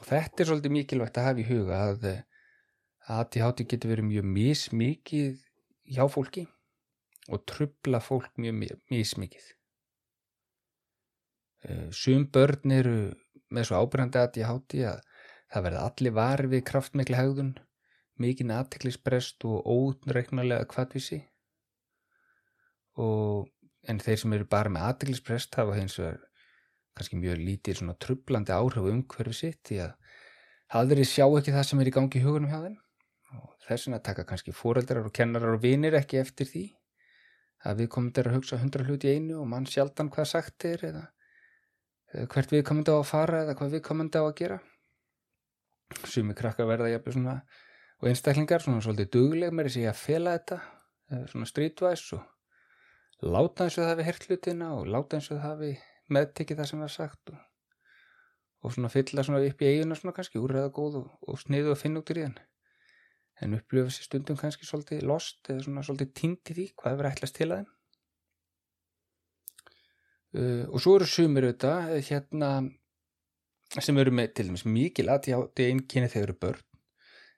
Og 0.00 0.08
þetta 0.08 0.42
er 0.42 0.50
svolítið 0.50 0.74
mikilvægt 0.76 1.20
að 1.20 1.28
hafa 1.28 1.42
í 1.42 1.48
huga 1.48 1.80
að 1.86 2.06
ADHD 3.12 3.64
getur 3.70 3.92
verið 3.92 4.08
mjög 4.08 4.28
mismikið 4.36 5.40
hjá 5.94 6.04
fólki 6.10 6.46
og 7.30 7.42
trubla 7.50 8.00
fólk 8.02 8.30
mjög 8.40 8.78
mismikið. 8.90 9.44
Eh, 11.62 11.88
sum 11.94 12.26
börn 12.34 12.74
eru 12.74 12.96
með 13.52 13.68
svo 13.68 13.82
ábyrgandi 13.82 14.22
ADHD 14.22 14.82
að 14.90 15.02
það 15.52 15.66
verða 15.66 15.84
allir 15.88 16.16
varfið 16.16 16.64
kraftmikli 16.70 17.18
haugðun, 17.18 17.52
mikinn 18.20 18.52
aðteklisbrest 18.54 19.44
og 19.48 19.64
óreiknulega 19.66 20.68
kvartvísi 20.68 21.22
og 23.00 23.48
en 23.88 24.02
þeir 24.02 24.20
sem 24.20 24.36
eru 24.36 24.46
bara 24.50 24.70
með 24.70 24.88
aðteklisbrest 24.90 25.56
hafa 25.58 25.78
hins 25.78 25.96
vegar 25.98 26.20
kannski 26.96 27.18
mjög 27.18 27.40
lítið 27.40 27.80
svona 27.80 27.96
trublandi 28.04 28.52
áhrif 28.52 28.88
um 28.90 29.02
hverfi 29.08 29.38
sitt 29.38 29.60
því 29.68 29.80
að 29.86 29.94
aðri 30.80 31.04
sjá 31.08 31.24
ekki 31.26 31.54
það 31.54 31.66
sem 31.68 31.80
er 31.82 31.88
í 31.88 31.94
gangi 31.96 32.20
í 32.20 32.24
hugunum 32.24 32.52
hjá 32.52 32.60
þeim. 32.66 32.76
Og 33.32 33.48
þess 33.66 33.88
vegna 33.88 34.02
taka 34.04 34.26
kannski 34.28 34.54
fóreldrar 34.56 35.08
og 35.08 35.14
kennarar 35.16 35.56
og 35.56 35.64
vinir 35.64 35.96
ekki 35.96 36.20
eftir 36.20 36.48
því 36.48 36.64
að 37.68 37.82
við 37.82 37.90
komum 37.94 38.12
til 38.12 38.26
að 38.26 38.36
hugsa 38.36 38.60
hundra 38.60 38.84
hluti 38.84 39.08
í 39.08 39.16
einu 39.16 39.40
og 39.40 39.48
mann 39.48 39.68
sjaldan 39.68 40.10
hvað 40.12 40.28
sagt 40.32 40.66
er 40.68 40.84
eða, 40.90 41.02
hvert 42.34 42.52
við 42.52 42.64
komum 42.68 42.84
til 42.84 42.96
að 42.98 43.08
fara 43.08 43.42
eða 43.46 43.56
hvað 43.58 43.76
við 43.76 43.84
komum 43.88 44.10
til 44.12 44.24
að 44.24 44.34
gera. 44.40 44.58
Sumi 46.08 46.34
krakka 46.36 46.66
verða 46.68 46.90
jafnir 46.92 47.16
svona 47.16 47.36
og 48.02 48.08
einstaklingar 48.10 48.62
svona 48.64 48.82
svolítið 48.82 49.10
dugleg 49.14 49.54
með 49.54 49.68
þess 49.70 49.90
að 49.92 50.00
fela 50.00 50.34
þetta 50.36 51.26
svona 51.30 51.46
streetwise 51.46 52.18
og 52.18 53.28
láta 53.30 53.66
eins 53.66 53.78
og 53.78 53.86
það 53.86 53.98
við 54.00 54.08
hert 54.08 54.28
hlutina 54.28 54.70
og 54.74 54.88
láta 54.90 55.18
eins 55.18 55.30
og 55.30 55.42
það 55.42 55.60
við 55.62 55.84
meðtekið 56.12 56.58
það 56.58 56.70
sem 56.70 56.82
var 56.82 56.92
sagt 56.92 57.32
og, 57.32 57.44
og 58.62 58.74
svona 58.74 58.90
fylla 58.92 59.26
svona 59.26 59.42
upp 59.46 59.62
í 59.62 59.68
eiguna 59.70 59.98
svona 59.98 60.16
kannski 60.16 60.42
úrreða 60.42 60.72
góð 60.74 60.98
og, 61.02 61.12
og 61.30 61.38
sniðu 61.38 61.76
og 61.76 61.78
finna 61.78 62.02
út 62.02 62.10
í 62.10 62.18
þann 62.18 62.40
en 63.42 63.56
upplifa 63.58 63.94
sér 63.94 64.08
stundum 64.08 64.40
kannski 64.40 64.66
svolítið 64.66 65.06
lost 65.06 65.50
eða 65.50 65.68
svona 65.68 65.86
svolítið 65.86 66.12
tínt 66.18 66.52
í 66.52 66.58
því 66.58 66.66
hvað 66.74 66.94
hefur 66.94 67.10
ætlast 67.10 67.38
til 67.38 67.48
að 67.48 67.62
þeim. 67.62 67.70
Uh, 70.32 70.64
og 70.72 70.80
svo 70.80 70.94
eru 70.96 71.08
sumir 71.10 71.46
auðvitað 71.48 71.96
hérna 72.08 72.50
sem 73.82 73.98
eru 74.00 74.12
með 74.14 74.34
til 74.36 74.46
dæmis 74.48 74.66
mikil 74.68 75.10
aðtíð 75.12 75.66
einnkyni 75.66 76.08
þegar 76.12 76.30
eru 76.30 76.38
börn 76.44 76.71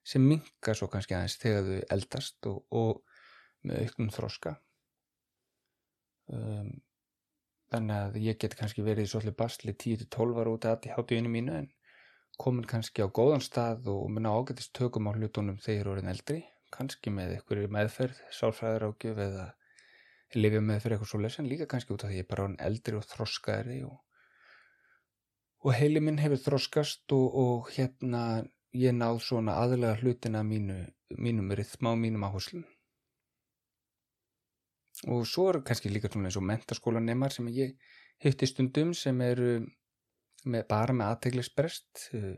sem 0.05 0.25
minka 0.25 0.75
svo 0.77 0.89
kannski 0.93 1.17
aðeins 1.17 1.39
þegar 1.41 1.69
þau 1.69 1.95
eldast 1.97 2.49
og, 2.51 2.59
og 2.71 3.65
með 3.65 3.87
auknum 3.87 4.11
þroska. 4.13 4.57
Um, 6.35 6.75
þannig 7.73 7.97
að 7.97 8.19
ég 8.25 8.39
get 8.41 8.57
kannski 8.59 8.85
verið 8.85 9.09
í 9.09 9.13
svolítið 9.13 9.39
basli 9.41 9.75
10-12 9.75 10.41
ára 10.41 10.53
út 10.55 10.69
af 10.69 10.87
aðtíð 10.95 11.29
mínu 11.29 11.57
en 11.59 11.71
komin 12.41 12.67
kannski 12.69 13.05
á 13.05 13.09
góðan 13.09 13.45
stað 13.45 13.89
og 13.93 14.09
minna 14.11 14.33
ágætist 14.35 14.75
tökum 14.77 15.09
á 15.11 15.13
hlutunum 15.15 15.59
þegar 15.63 15.93
orðin 15.95 16.11
eldri, 16.11 16.41
kannski 16.75 17.13
með 17.15 17.37
einhverju 17.37 17.71
meðferð, 17.71 18.19
sálfræðar 18.35 18.89
ágjöf 18.91 19.21
eða 19.27 19.45
lifja 20.35 20.63
meðferð 20.65 20.97
eitthvað 20.97 21.13
svo 21.13 21.21
lesin, 21.23 21.51
líka 21.51 21.69
kannski 21.71 21.95
út 21.95 22.05
af 22.05 22.11
því 22.11 22.19
ég 22.19 22.27
er 22.27 22.31
bara 22.31 22.47
orðin 22.49 22.65
eldri 22.69 22.99
og 22.99 23.07
þroskaðri 23.07 23.79
og, 23.87 24.01
og 25.63 25.77
heili 25.79 26.03
minn 26.03 26.19
hefur 26.23 26.43
þroskast 26.49 27.15
og, 27.15 27.39
og 27.45 27.71
hérna 27.77 28.25
ég 28.75 28.95
náð 28.95 29.21
svona 29.23 29.57
aðlega 29.63 29.99
hlutina 30.03 30.43
mínu, 30.47 30.79
mínum 31.19 31.53
rithma 31.55 31.93
og 31.95 32.01
mínum 32.03 32.27
áherslum. 32.27 32.65
Og 35.11 35.27
svo 35.29 35.49
er 35.51 35.61
kannski 35.67 35.91
líka 35.93 36.11
svona 36.11 36.31
eins 36.31 36.39
og 36.39 36.47
mentaskólanemar 36.49 37.35
sem 37.35 37.49
ég 37.55 37.75
hitti 38.23 38.47
stundum 38.49 38.95
sem 38.97 39.21
eru 39.25 39.59
með, 40.45 40.67
bara 40.71 40.95
með 40.97 41.11
aðteglisbrest 41.13 42.07
uh, 42.19 42.35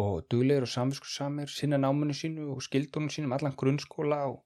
og 0.00 0.26
duglegur 0.30 0.66
og 0.66 0.72
samviskussamir 0.72 1.50
sinna 1.52 1.78
námanu 1.78 2.16
sínu 2.18 2.50
og 2.54 2.62
skildunum 2.66 3.12
sínum 3.14 3.34
allan 3.36 3.56
grunnskóla 3.58 4.24
og, 4.32 4.42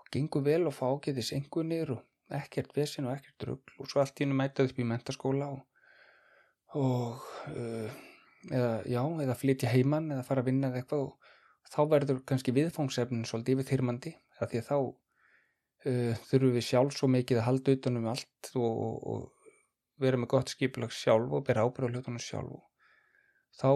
og 0.00 0.10
gengur 0.12 0.44
vel 0.46 0.66
og 0.70 0.76
fá 0.76 0.86
ágæðis 0.88 1.34
engunir 1.36 1.92
og 1.96 2.36
ekkert 2.40 2.72
vesin 2.76 3.06
og 3.06 3.16
ekkert 3.18 3.48
rugg 3.50 3.76
og 3.78 3.90
svo 3.90 4.02
allt 4.02 4.18
í 4.18 4.24
hennu 4.24 4.38
mætað 4.38 4.72
upp 4.72 4.80
í 4.80 4.88
mentaskóla 4.88 5.50
og, 5.52 5.62
og 6.80 7.28
uh, 7.52 8.05
eða, 8.50 8.82
já, 8.88 9.02
eða 9.24 9.38
flytja 9.38 9.72
heimann 9.72 10.10
eða 10.14 10.26
fara 10.26 10.44
að 10.44 10.50
vinna 10.50 10.70
eða 10.70 10.82
eitthvað 10.82 11.06
og 11.06 11.72
þá 11.72 11.80
verður 11.90 12.22
kannski 12.28 12.54
viðfóngsefnin 12.56 13.26
svolítið 13.26 13.56
yfirþyrmandi 13.56 14.12
því 14.36 14.60
að 14.60 14.68
þá 14.68 14.76
uh, 14.76 16.14
þurfum 16.28 16.54
við 16.54 16.68
sjálf 16.68 16.94
svo 16.96 17.10
mikið 17.10 17.40
að 17.40 17.48
halda 17.48 17.76
utanum 17.78 18.08
allt 18.12 18.52
og, 18.54 18.86
og 19.10 19.26
vera 20.02 20.20
með 20.20 20.32
gott 20.34 20.52
skipilag 20.52 20.94
sjálf 20.94 21.34
og 21.34 21.44
bera 21.46 21.66
ábyrð 21.66 21.90
á 21.90 21.92
hlutunum 21.96 22.22
sjálf 22.22 22.58
og 22.58 22.64
þá 23.56 23.70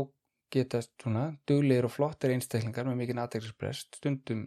getast 0.51 0.93
svona 1.01 1.29
duglegir 1.49 1.87
og 1.87 1.95
flottir 1.95 2.35
einstaklingar 2.35 2.89
með 2.89 3.01
mikinn 3.01 3.23
aðeinsprest 3.23 4.01
stundum 4.01 4.45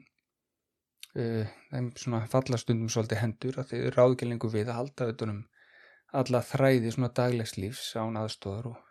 uh, 1.17 1.49
þeim 1.71 1.91
svona 1.99 2.23
falla 2.31 2.59
stundum 2.62 2.91
svolítið 2.91 3.23
hendur 3.23 3.59
að 3.59 3.73
þeir 3.73 3.99
ráðgjölingu 3.99 4.51
við 4.53 4.69
að 4.69 4.79
halda 4.81 5.09
auðvunum 5.09 5.43
alla 6.13 6.43
þræði 6.45 6.91
svona 6.93 7.09
daglegs 7.17 7.55
lífs 7.57 7.93
án 7.97 8.19
aðstóðar 8.21 8.73
og, 8.73 8.81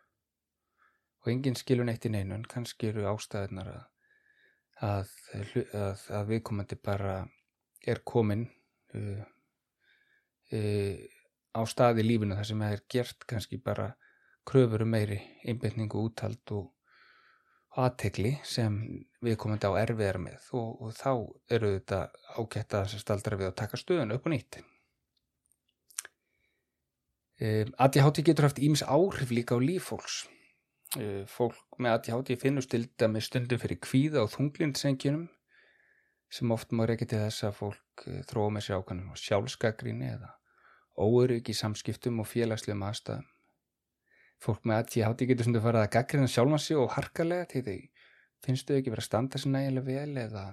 og 1.23 1.31
enginn 1.33 1.59
skilun 1.59 1.93
eitt 1.93 2.07
í 2.09 2.13
neinu 2.13 2.37
en 2.37 2.49
kannski 2.51 2.91
eru 2.91 3.07
ástæðunar 3.13 3.71
að, 3.73 3.83
að, 4.89 5.17
að, 5.39 6.05
að 6.19 6.31
viðkomandi 6.33 6.79
bara 6.83 7.17
er 7.87 8.03
komin 8.07 8.47
uh, 8.99 9.25
uh, 10.53 10.99
á 11.53 11.61
staði 11.69 12.07
lífinu 12.07 12.39
þar 12.39 12.49
sem 12.51 12.65
það 12.65 12.77
er 12.77 12.87
gert 12.97 13.27
kannski 13.31 13.61
bara 13.63 13.93
kröfur 14.49 14.83
um 14.83 14.95
meiri 14.95 15.21
einbindningu 15.47 16.03
úthald 16.09 16.55
og 16.57 16.71
aðtegli 17.79 18.35
sem 18.45 18.75
við 19.25 19.39
komum 19.41 19.57
þetta 19.57 19.71
á 19.73 19.81
erfiðar 19.81 20.19
með 20.21 20.51
og, 20.59 20.83
og 20.83 20.93
þá 20.99 21.13
eru 21.57 21.73
þetta 21.79 22.01
ágætt 22.37 22.77
að 22.77 22.95
staldra 23.01 23.39
við 23.41 23.49
að 23.49 23.59
taka 23.63 23.81
stöðun 23.81 24.13
upp 24.17 24.29
og 24.29 24.35
nýtt. 24.35 24.61
Um, 27.43 27.73
ADHD 27.81 28.23
getur 28.27 28.47
haft 28.47 28.61
ímis 28.63 28.85
áhrif 28.85 29.33
líka 29.35 29.57
á 29.57 29.59
líffólks. 29.63 30.27
Um, 30.93 31.23
fólk 31.31 31.79
með 31.81 31.95
ADHD 31.97 32.35
finnur 32.37 32.65
stilda 32.65 33.09
með 33.09 33.25
stundum 33.25 33.61
fyrir 33.63 33.79
kvíða 33.81 34.27
og 34.27 34.33
þunglindsengjunum 34.35 35.29
sem 36.33 36.53
oft 36.53 36.75
má 36.77 36.85
reykja 36.89 37.09
til 37.09 37.21
þess 37.23 37.47
að 37.49 37.55
fólk 37.61 38.05
uh, 38.11 38.19
þróa 38.29 38.51
með 38.53 38.67
sér 38.67 38.83
ákvæmum 38.83 39.13
á 39.13 39.17
sjálfskagrinni 39.17 40.11
eða 40.11 40.35
óörygg 41.01 41.49
í 41.49 41.57
samskiptum 41.57 42.21
og 42.21 42.29
félagslegum 42.29 42.85
aðstæðum. 42.85 43.25
Fólk 44.43 44.69
með 44.69 44.83
ADHD 44.83 45.25
getur 45.31 45.49
þú 45.49 45.65
farið 45.65 45.81
að 45.87 45.93
gaggrina 45.97 46.29
sjálfan 46.29 46.61
sig 46.61 46.83
og 46.83 46.93
harkalega 46.99 47.49
til 47.55 47.65
því 47.65 47.79
finnstu 48.45 48.77
ekki 48.77 48.93
verið 48.93 49.05
að 49.05 49.09
standa 49.09 49.41
sér 49.41 49.55
nægilega 49.55 49.89
vel 49.89 50.23
eða, 50.27 50.45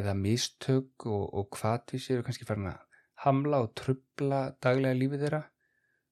eða 0.00 0.16
mistök 0.18 1.06
og, 1.06 1.24
og 1.30 1.60
hvatvísi 1.60 2.16
eru 2.16 2.26
kannski 2.26 2.48
farin 2.48 2.72
að 2.72 2.82
hamla 3.22 3.62
og 3.62 3.74
trubla 3.78 4.42
daglega 4.58 4.98
lífið 4.98 5.26
þeirra 5.28 5.42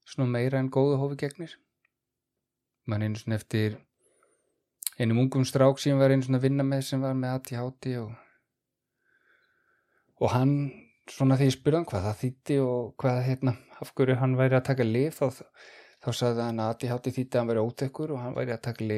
svona 0.04 0.30
meira 0.30 0.60
en 0.60 0.70
góðu 0.70 1.00
hófi 1.00 1.18
gegnir. 1.24 1.58
Man 2.90 3.04
einu 3.04 3.16
svona 3.16 3.38
eftir 3.40 3.78
einum 4.98 5.22
ungum 5.24 5.44
strák 5.48 5.80
sem 5.80 5.98
var 5.98 6.12
einu 6.12 6.26
svona 6.26 6.42
vinna 6.42 6.66
með 6.66 6.82
sem 6.90 7.02
var 7.02 7.14
með 7.18 7.38
ADHD 7.38 7.94
og, 8.02 8.10
og 10.20 10.34
hann 10.34 10.52
svona 11.10 11.38
því 11.38 11.48
ég 11.48 11.56
spurði 11.56 11.80
hann 11.80 11.88
hvað 11.90 12.06
það 12.08 12.20
þýtti 12.20 12.58
og 12.64 12.92
hvað 13.00 13.22
hérna, 13.28 13.56
af 13.80 13.94
hverju 13.96 14.18
hann 14.20 14.36
væri 14.38 14.58
að 14.58 14.68
taka 14.68 14.86
lif 14.86 15.18
þá, 15.18 15.42
þá 16.04 16.10
sagði 16.20 16.46
hann 16.46 16.62
að 16.62 16.74
ADHD 16.74 17.10
þýtti 17.18 17.36
að 17.36 17.42
hann 17.42 17.50
væri 17.52 17.64
óþekkur 17.64 18.14
og 18.14 18.22
hann 18.22 18.38
væri 18.38 18.54
að 18.54 18.64
taka 18.68 18.88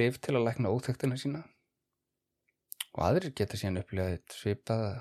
lif 0.00 0.20
til 0.22 0.34
að 0.34 0.46
lækna 0.48 0.72
óþektina 0.72 1.20
sína. 1.20 1.44
Og 2.96 3.02
aðrir 3.04 3.34
geta 3.36 3.58
síðan 3.60 3.82
upplegað 3.82 4.20
svipað 4.32 4.86
að 4.86 5.00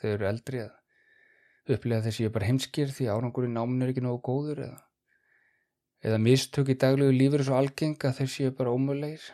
þau 0.00 0.12
eru 0.14 0.30
eldri 0.30 0.62
að 0.64 1.74
upplega 1.76 2.06
þessi 2.06 2.26
er 2.26 2.32
bara 2.34 2.48
heimskir 2.48 2.94
því 2.94 3.10
árangurinn 3.12 3.54
náminn 3.54 3.84
er 3.84 3.92
ekki 3.92 4.02
nógu 4.04 4.22
góður 4.24 4.62
eða, 4.64 4.78
eða 6.04 6.20
mistök 6.22 6.70
í 6.72 6.78
daglegu 6.80 7.16
lífur 7.16 7.44
svo 7.46 7.58
algeng 7.58 7.98
að 8.04 8.22
þau 8.22 8.30
séu 8.36 8.54
bara 8.56 8.72
ómulegir 8.72 9.26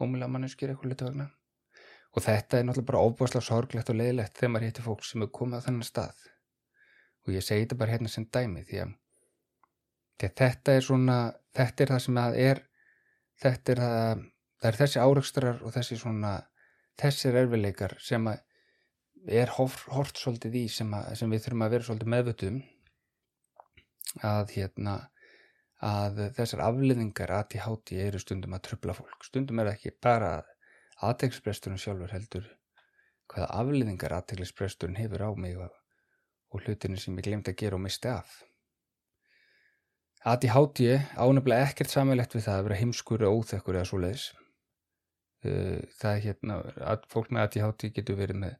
ómulega 0.00 0.30
manneskir 0.30 0.70
eitthvað 0.72 0.92
litur 0.92 1.10
vegna 1.10 1.30
Og 2.14 2.22
þetta 2.22 2.60
er 2.60 2.66
náttúrulega 2.68 2.90
bara 2.92 3.02
ofbúrslega 3.08 3.42
sorglegt 3.42 3.90
og 3.90 3.98
leiðilegt 3.98 4.38
þegar 4.38 4.52
maður 4.54 4.68
hittir 4.68 4.86
fólk 4.86 5.06
sem 5.06 5.24
er 5.24 5.30
komið 5.34 5.58
á 5.58 5.64
þennan 5.66 5.86
stað. 5.88 6.20
Og 7.26 7.34
ég 7.34 7.42
segi 7.42 7.64
þetta 7.64 7.78
bara 7.80 7.94
hérna 7.94 8.10
sem 8.12 8.26
dæmi 8.36 8.62
því 8.68 8.82
að, 8.84 8.92
því 10.20 10.28
að 10.28 10.36
þetta 10.40 10.76
er 10.76 10.86
svona, 10.88 11.16
þetta 11.58 11.84
er 11.84 11.92
það 11.94 12.02
sem 12.04 12.20
að 12.22 12.38
er, 12.44 12.60
þetta 13.42 13.74
er 13.74 13.82
það, 13.84 14.22
það 14.60 14.70
er 14.70 14.78
þessi 14.82 15.02
áraugstrar 15.02 15.58
og 15.64 15.74
þessi 15.74 15.98
svona, 16.04 16.34
þessir 17.02 17.40
erfileikar 17.42 17.96
sem 18.10 18.30
að 18.30 18.44
er 19.42 19.54
hort 19.56 20.20
svolítið 20.20 20.60
í 20.60 20.64
sem, 20.70 20.94
að, 20.94 21.14
sem 21.18 21.32
við 21.32 21.46
þurfum 21.46 21.66
að 21.66 21.74
vera 21.74 21.88
svolítið 21.88 22.12
meðvöldum 22.14 22.62
að 24.28 24.54
hérna, 24.54 24.98
að 25.82 26.20
þessar 26.36 26.62
afliðingar 26.68 27.32
háti 27.64 27.98
eru 28.00 28.18
stundum 28.18 28.54
að 28.54 28.66
tröfla 28.68 28.94
fólk. 28.94 29.24
Stundum 29.26 29.58
er 29.60 29.72
ekki 29.74 29.94
bara 30.02 30.36
að 30.38 30.52
aðteglisbresturinn 31.08 31.80
sjálfur 31.80 32.14
heldur 32.14 32.46
hvaða 33.32 33.48
afliðingar 33.60 34.14
aðteglisbresturinn 34.18 35.00
hefur 35.00 35.24
á 35.26 35.30
mig 35.34 35.56
og, 35.58 35.72
og 36.52 36.64
hlutinu 36.64 37.00
sem 37.00 37.16
ég 37.18 37.26
glemt 37.26 37.48
að 37.48 37.58
gera 37.60 37.78
og 37.78 37.84
misti 37.84 38.10
af. 38.12 38.42
ADHD 40.24 40.86
ánefnilega 41.20 41.68
ekkert 41.68 41.92
samilegt 41.92 42.34
við 42.36 42.46
það 42.46 42.58
að 42.58 42.66
vera 42.68 42.80
heimskur 42.80 43.26
og 43.26 43.40
óþekkur 43.40 43.76
eða 43.76 43.88
svo 43.90 44.00
leiðis. 44.00 44.30
Uh, 45.44 45.82
það 46.00 46.10
er 46.14 46.22
hérna, 46.24 46.60
að 46.80 47.04
fólk 47.12 47.34
með 47.34 47.48
ADHD 47.48 47.90
getur 47.98 48.16
verið 48.16 48.40
með 48.46 48.54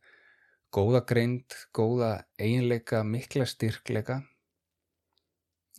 góða 0.75 1.01
greind, 1.09 1.57
góða 1.73 2.11
einleika, 2.37 3.01
mikla 3.07 3.47
styrkleika 3.49 4.21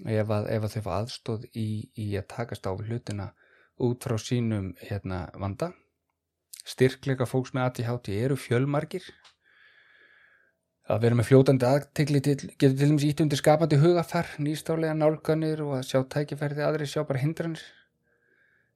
ef 0.04 0.32
að, 0.32 0.50
ef 0.52 0.66
að 0.68 0.74
þau 0.76 0.84
fá 0.86 0.92
aðstóð 1.00 1.46
í, 1.56 1.68
í 1.96 2.12
að 2.20 2.28
takast 2.34 2.68
á 2.68 2.72
hlutina 2.76 3.32
út 3.82 4.04
frá 4.04 4.18
sínum 4.20 4.74
hérna, 4.82 5.30
vanda. 5.40 5.72
Styrkleika 6.66 7.28
fólks 7.30 7.54
með 7.54 7.70
ADHD 7.70 8.12
eru 8.24 8.38
fjölmargir. 8.40 9.06
Að 10.86 11.02
vera 11.02 11.18
með 11.18 11.30
fljótandi 11.30 11.66
aðtegli 11.66 12.22
getur 12.22 12.52
til 12.62 12.74
dæmis 12.78 13.08
ítt 13.08 13.22
undir 13.24 13.40
skapandi 13.40 13.80
hugafar 13.82 14.28
nýstálega 14.38 14.94
nálganir 14.98 15.64
og 15.66 15.80
að 15.80 15.88
sjá 15.90 16.04
tækifærði 16.14 16.66
aðri 16.66 16.90
sjá 16.90 17.02
bara 17.08 17.22
hindranir. 17.24 17.64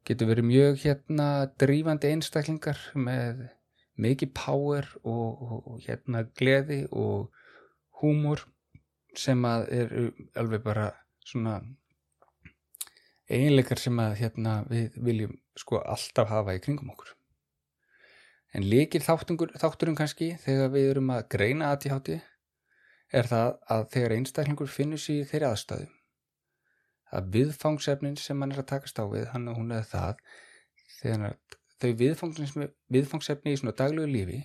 Getur 0.07 0.29
verið 0.31 0.47
mjög 0.49 0.79
hérna 0.85 1.27
drífandi 1.61 2.09
einstaklingar 2.09 2.79
með 2.97 3.43
mikið 3.99 4.31
power 4.33 4.87
og, 5.03 5.27
og, 5.43 5.59
og 5.69 5.83
hérna 5.85 6.23
gleði 6.39 6.85
og 6.89 7.29
húmor 8.01 8.45
sem 9.17 9.45
að 9.45 9.67
eru 9.75 10.07
alveg 10.39 10.63
bara 10.65 10.87
svona 11.29 11.59
eiginleikar 13.29 13.81
sem 13.81 14.01
að 14.01 14.17
hérna 14.23 14.55
við 14.69 14.97
viljum 15.05 15.37
sko 15.59 15.83
alltaf 15.83 16.31
hafa 16.33 16.57
í 16.57 16.63
kringum 16.63 16.89
okkur. 16.93 17.13
En 18.57 18.65
líkir 18.65 19.05
þátturum 19.05 19.97
kannski 19.97 20.33
þegar 20.41 20.73
við 20.73 20.89
erum 20.95 21.13
að 21.13 21.27
greina 21.35 21.69
ADHD 21.75 22.17
er 23.13 23.29
það 23.29 23.55
að 23.75 23.87
þegar 23.93 24.15
einstaklingur 24.17 24.71
finnur 24.73 25.01
sér 25.01 25.23
í 25.23 25.29
þeirri 25.29 25.49
aðstæðum 25.49 25.95
að 27.15 27.29
viðfangsefnin 27.33 28.17
sem 28.21 28.41
hann 28.41 28.53
er 28.53 28.61
að 28.63 28.71
takast 28.73 29.01
á 29.01 29.05
við 29.09 29.29
hann 29.33 29.49
og 29.49 29.57
hún 29.57 29.73
er 29.73 29.85
það 29.89 30.19
þegar 30.99 31.37
þau 31.79 31.91
viðfangsefni, 32.01 33.53
í 33.53 33.59
svona 33.59 33.75
daglegu 33.77 34.09
lífi 34.09 34.39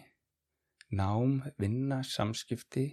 nám, 0.95 1.41
vinna, 1.61 2.03
samskipti 2.07 2.87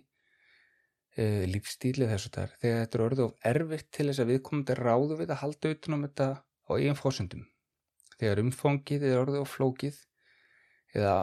uh, 1.18 1.44
lífstíli 1.52 2.10
þessu 2.10 2.32
þar 2.36 2.56
þegar 2.62 2.82
þetta 2.84 3.00
er 3.00 3.06
orðið 3.08 3.24
of 3.26 3.50
erfitt 3.52 3.92
til 3.92 4.08
þess 4.10 4.24
að 4.24 4.34
viðkomandi 4.34 4.78
ráðu 4.80 5.20
við 5.20 5.34
að 5.34 5.42
halda 5.44 5.74
utanum 5.76 6.08
þetta 6.08 6.30
á 6.42 6.72
eigin 6.78 7.00
fósundum 7.00 7.46
þegar 8.18 8.44
umfóngið 8.46 9.08
er 9.10 9.22
orðið 9.22 9.44
of 9.44 9.56
flókið 9.56 10.02
eða, 10.96 11.16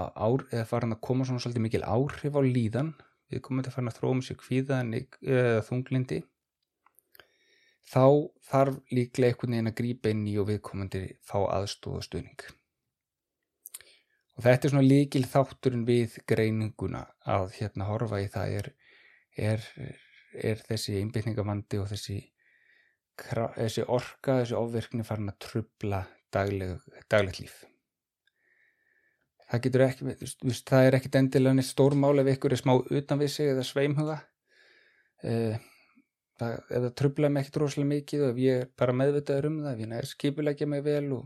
eða 0.51 0.65
farin 0.69 0.97
að 0.97 1.05
koma 1.09 1.29
svona 1.29 1.45
svolítið 1.45 1.67
mikil 1.67 1.85
áhrif 1.85 2.39
á 2.39 2.43
líðan 2.43 2.95
viðkomandi 3.33 3.75
farin 3.75 3.93
að 3.93 4.01
þróa 4.01 4.17
um 4.17 4.25
sig 4.25 4.41
kvíðan 4.41 4.97
eða 4.97 5.63
þunglindi 5.69 6.23
þá 7.89 8.05
þarf 8.49 8.79
líklega 8.93 9.33
einhvern 9.33 9.55
veginn 9.55 9.71
að 9.71 9.77
grípa 9.81 10.13
inn 10.13 10.25
í 10.29 10.37
og 10.41 10.49
viðkomandi 10.51 11.03
fá 11.25 11.39
aðstóð 11.47 12.01
og 12.01 12.07
stuðning. 12.07 12.43
Og 14.37 14.45
þetta 14.45 14.69
er 14.69 14.73
svona 14.75 14.87
líkil 14.87 15.25
þátturinn 15.27 15.87
við 15.89 16.19
greininguna 16.29 17.07
að 17.27 17.57
hérna 17.59 17.89
horfa 17.89 18.21
í 18.23 18.29
það 18.31 18.55
er, 18.61 18.69
er, 19.39 19.65
er 20.35 20.61
þessi 20.69 20.99
einbytningamandi 21.01 21.81
og 21.83 21.89
þessi, 21.93 22.19
þessi 23.19 23.87
orka, 23.87 24.41
þessi 24.43 24.59
ofverkni 24.59 25.07
farin 25.07 25.33
að 25.33 25.41
trubla 25.47 26.05
dagleg, 26.35 26.77
daglegt 27.11 27.43
líf. 27.43 27.59
Það 29.49 29.63
getur 29.65 29.85
ekki, 29.87 30.15
það 30.69 30.87
er 30.87 30.99
ekkit 30.99 31.17
endilega 31.23 31.57
neitt 31.57 31.71
stórmál 31.71 32.19
ef 32.21 32.35
ykkur 32.35 32.53
er 32.53 32.61
smá 32.61 32.75
utan 32.77 33.21
við 33.23 33.31
sig 33.33 33.53
eða 33.55 33.65
sveimhuga. 33.65 34.19
Uh, 35.25 35.57
það, 36.39 36.55
það 36.69 36.89
trubla 37.01 37.31
mig 37.33 37.47
ekkert 37.47 37.61
rosalega 37.63 37.93
mikið 37.95 38.25
og 38.25 38.33
ef 38.33 38.41
ég 38.43 38.63
er 38.63 38.71
bara 38.79 38.97
meðvitaður 39.01 39.51
um 39.51 39.59
það 39.65 39.73
ef 39.73 39.83
ég 39.83 39.91
næri 39.93 40.11
skipulegja 40.13 40.69
mig 40.71 40.85
vel 40.87 41.07
og 41.17 41.25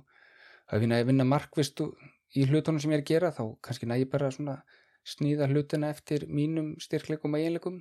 ef 0.73 0.79
ég 0.79 0.89
næri 0.89 1.09
vinna 1.11 1.27
markvist 1.29 1.83
í 1.83 2.47
hlutunum 2.49 2.81
sem 2.83 2.95
ég 2.95 3.01
er 3.01 3.05
að 3.05 3.11
gera 3.11 3.33
þá 3.37 3.43
kannski 3.67 3.89
næri 3.91 4.07
ég 4.07 4.13
bara 4.13 4.31
svona 4.33 4.57
snýða 5.13 5.51
hlutina 5.51 5.91
eftir 5.93 6.29
mínum 6.31 6.75
styrklegum 6.81 7.35
og 7.35 7.43
eiginlegum 7.43 7.81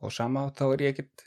og 0.00 0.14
sama 0.14 0.46
þá 0.56 0.64
er 0.70 0.84
ég 0.84 0.94
ekkert 0.94 1.26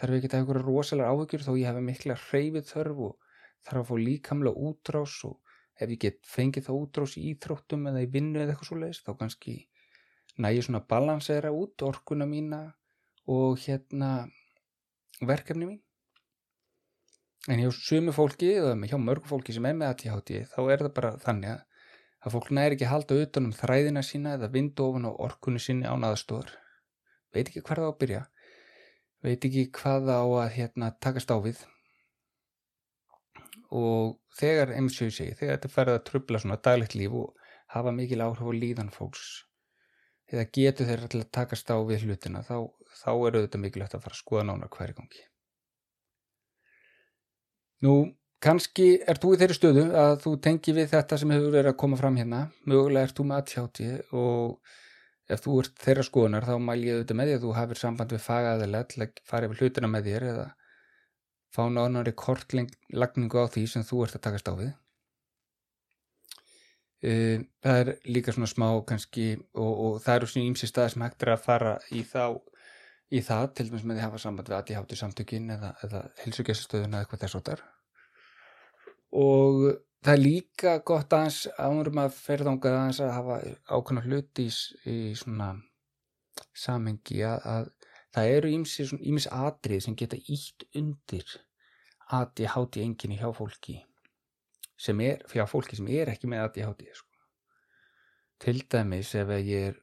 þarf 0.00 0.16
ekki 0.16 0.28
að 0.28 0.34
hafa 0.34 0.42
eitthvað 0.42 0.66
rosalega 0.66 1.12
áhugjur 1.12 1.44
þó 1.46 1.52
ég 1.58 1.68
hefa 1.68 1.84
mikla 1.86 2.18
hreyfið 2.26 2.68
þörf 2.70 3.02
og 3.08 3.32
þarf 3.66 3.80
að 3.82 3.88
fá 3.90 3.94
líkamlega 4.06 4.66
útrás 4.68 5.16
og 5.28 5.38
ef 5.78 5.92
ég 5.92 6.00
get 6.04 6.20
fengið 6.28 6.68
það 6.68 6.80
útrás 6.80 7.16
í 7.18 7.24
íþróttum 7.32 7.88
eða 7.90 8.04
í 8.04 8.10
vinnu 8.14 8.42
eða 8.42 8.54
eitthvað 8.54 8.70
svo 8.70 8.78
leiðist 8.80 9.06
þá 9.06 9.12
kannski 9.20 9.56
næri 10.42 10.62
svona 10.64 10.82
balansera 10.88 11.52
út 11.54 11.84
orkuna 11.86 12.26
mína 12.28 12.62
og 13.30 13.60
hérna 13.62 14.12
verkefni 15.20 15.68
mín. 15.68 15.80
En 17.50 17.58
hjá 17.58 17.70
sumi 17.74 18.14
fólki 18.14 18.52
eða 18.54 18.74
hjá 18.86 18.98
mörgu 19.02 19.28
fólki 19.30 19.54
sem 19.54 19.66
er 19.66 19.76
með 19.78 19.92
ADHD 19.92 20.44
þá 20.50 20.58
er 20.70 20.84
það 20.86 20.92
bara 20.98 21.12
þannig 21.24 21.54
að, 21.56 21.62
að 22.22 22.36
fólk 22.36 22.50
næri 22.54 22.76
ekki 22.76 22.86
að 22.86 22.94
halda 22.94 23.22
utanum 23.26 23.54
þræðina 23.58 24.04
sína 24.06 24.36
eða 24.38 24.50
vindu 24.54 24.86
ofan 24.86 25.08
á 25.10 25.12
orkunni 25.26 25.62
síni 25.62 25.90
án 25.90 26.06
aðstóður 26.06 26.54
veit 27.34 27.46
ekki 27.48 27.62
hvað 27.62 27.82
það 27.82 27.86
á 27.86 27.92
að 27.92 28.00
byrja. 28.02 28.22
Veit 29.22 29.46
ekki 29.48 29.68
hvað 29.78 30.08
það 30.08 30.24
á 30.24 30.28
að 30.42 30.50
hérna, 30.56 30.90
takast 31.02 31.32
á 31.34 31.36
við. 31.44 31.62
Og 33.72 34.18
þegar 34.36 34.74
og 34.74 34.92
ég 35.06 35.16
segi, 35.16 35.38
þegar 35.38 35.56
þetta 35.56 35.72
ferða 35.72 35.96
að 35.98 36.06
trubla 36.10 36.42
svona 36.42 36.60
daglegt 36.60 36.98
líf 36.98 37.16
og 37.16 37.48
hafa 37.72 37.94
mikil 37.94 38.20
áhrif 38.20 38.44
á 38.44 38.52
líðan 38.52 38.92
fólks 38.92 39.46
eða 40.32 40.48
getur 40.56 40.88
þeirra 40.88 41.08
til 41.12 41.20
að 41.20 41.30
takast 41.36 41.70
á 41.72 41.76
við 41.84 42.06
hlutina 42.06 42.40
þá 42.44 42.56
þá 43.02 43.12
er 43.12 43.36
auðvitað 43.36 43.62
mikilvægt 43.62 43.96
að 43.96 44.04
fara 44.04 44.16
að 44.16 44.20
skoða 44.20 44.44
nána 44.48 44.68
hverju 44.72 44.96
gangi. 44.98 45.24
Nú, 47.82 47.94
kannski 48.42 48.88
er 49.08 49.18
þú 49.22 49.34
í 49.34 49.40
þeirri 49.40 49.56
stöðu 49.58 49.84
að 49.98 50.14
þú 50.22 50.34
tengi 50.44 50.74
við 50.76 50.92
þetta 50.92 51.18
sem 51.18 51.34
hefur 51.34 51.54
verið 51.56 51.72
að 51.72 51.80
koma 51.82 51.98
fram 51.98 52.18
hérna, 52.20 52.42
mögulega 52.68 53.08
er 53.08 53.14
þú 53.16 53.26
með 53.28 53.40
aðtjáti 53.40 53.88
og 54.18 54.74
ef 55.32 55.44
þú 55.44 55.58
ert 55.62 55.80
þeirra 55.84 56.04
skoðunar 56.06 56.46
þá 56.48 56.54
mæl 56.62 56.80
ég 56.82 56.98
auðvitað 56.98 57.18
með 57.18 57.30
því 57.30 57.36
að 57.36 57.46
þú 57.46 57.54
hafið 57.58 57.80
samband 57.80 58.14
við 58.14 58.22
fagaðilega 58.26 58.90
til 58.92 59.02
að 59.04 59.22
fara 59.30 59.48
yfir 59.48 59.62
hlutina 59.62 59.90
með 59.92 60.08
þér 60.10 60.28
eða 60.32 60.46
fá 61.52 61.62
nánari 61.68 62.14
kortlagningu 62.16 63.42
á 63.42 63.46
því 63.52 63.66
sem 63.68 63.84
þú 63.86 64.04
ert 64.06 64.16
að 64.16 64.24
takast 64.28 64.48
á 64.48 64.54
við. 64.56 64.72
Eh, 67.02 67.42
það 67.64 67.80
er 67.82 67.92
líka 68.06 68.32
svona 68.32 68.48
smá 68.50 68.68
kannski 68.86 69.26
og, 69.58 69.72
og 69.72 69.94
það 70.04 70.20
eru 70.20 70.30
svona 70.30 70.48
ímsi 70.52 70.68
stað 70.70 70.92
sem 70.92 71.02
hægt 71.02 71.24
er 71.26 71.32
að 71.34 71.44
fara 71.44 71.76
í 71.90 72.04
þá 72.06 72.38
í 73.12 73.20
það, 73.20 73.48
til 73.56 73.66
dæmis 73.68 73.82
með 73.84 73.98
því 73.98 74.02
að 74.02 74.06
hafa 74.06 74.20
samband 74.22 74.50
við 74.50 74.58
ADHD 74.58 74.98
samtökin 75.00 75.50
eða, 75.56 75.72
eða 75.84 76.02
hilsugjastastöðun 76.22 76.94
eða 76.94 77.04
eitthvað 77.04 77.24
þess 77.24 77.38
og 77.38 77.44
þar 77.48 77.64
og 79.22 79.58
það 80.02 80.14
er 80.14 80.22
líka 80.22 80.78
gott 80.86 81.14
aðeins 81.14 81.44
ánum 81.58 82.00
að 82.02 82.16
ferðanga 82.18 82.72
aðeins 82.72 83.00
að 83.04 83.14
hafa 83.16 83.38
ákvæmlega 83.70 84.08
hluti 84.08 84.48
í, 84.48 84.56
í 84.90 84.96
svona 85.18 85.52
samengi 86.56 87.22
að, 87.26 87.46
að 87.54 87.70
það 88.12 88.34
eru 88.36 88.52
ímis 88.56 89.28
atrið 89.30 89.86
sem 89.86 89.96
geta 89.98 90.18
ítt 90.18 90.66
undir 90.78 91.38
ADHD 92.12 92.82
enginni 92.82 93.20
hjá 93.20 93.30
fólki 93.36 93.78
sem 94.82 94.98
er, 95.04 95.22
hjá 95.30 95.46
fólki 95.48 95.78
sem 95.78 95.88
er 95.94 96.10
ekki 96.12 96.28
með 96.28 96.48
ADHD 96.48 96.88
sko. 96.98 97.08
til 98.42 98.58
dæmis 98.68 99.14
ef 99.14 99.30
ég 99.38 99.70
er 99.70 99.78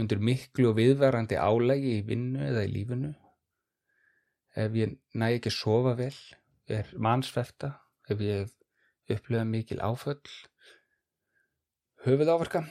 undir 0.00 0.18
miklu 0.18 0.72
og 0.72 0.78
viðvarandi 0.80 1.38
álægi 1.38 2.00
í 2.00 2.02
vinnu 2.08 2.42
eða 2.48 2.64
í 2.66 2.72
lífinu 2.72 3.12
ef 4.58 4.74
ég 4.74 4.98
næ 5.14 5.28
ekki 5.36 5.52
að 5.52 5.58
sofa 5.60 5.94
vel 6.02 6.16
er 6.74 6.90
mannsvefta 6.98 7.76
ef 8.10 8.20
ég 8.24 8.50
upplöða 9.10 9.44
mikil 9.48 9.80
áföll 9.84 10.20
höfuð 12.06 12.32
áverka 12.34 12.64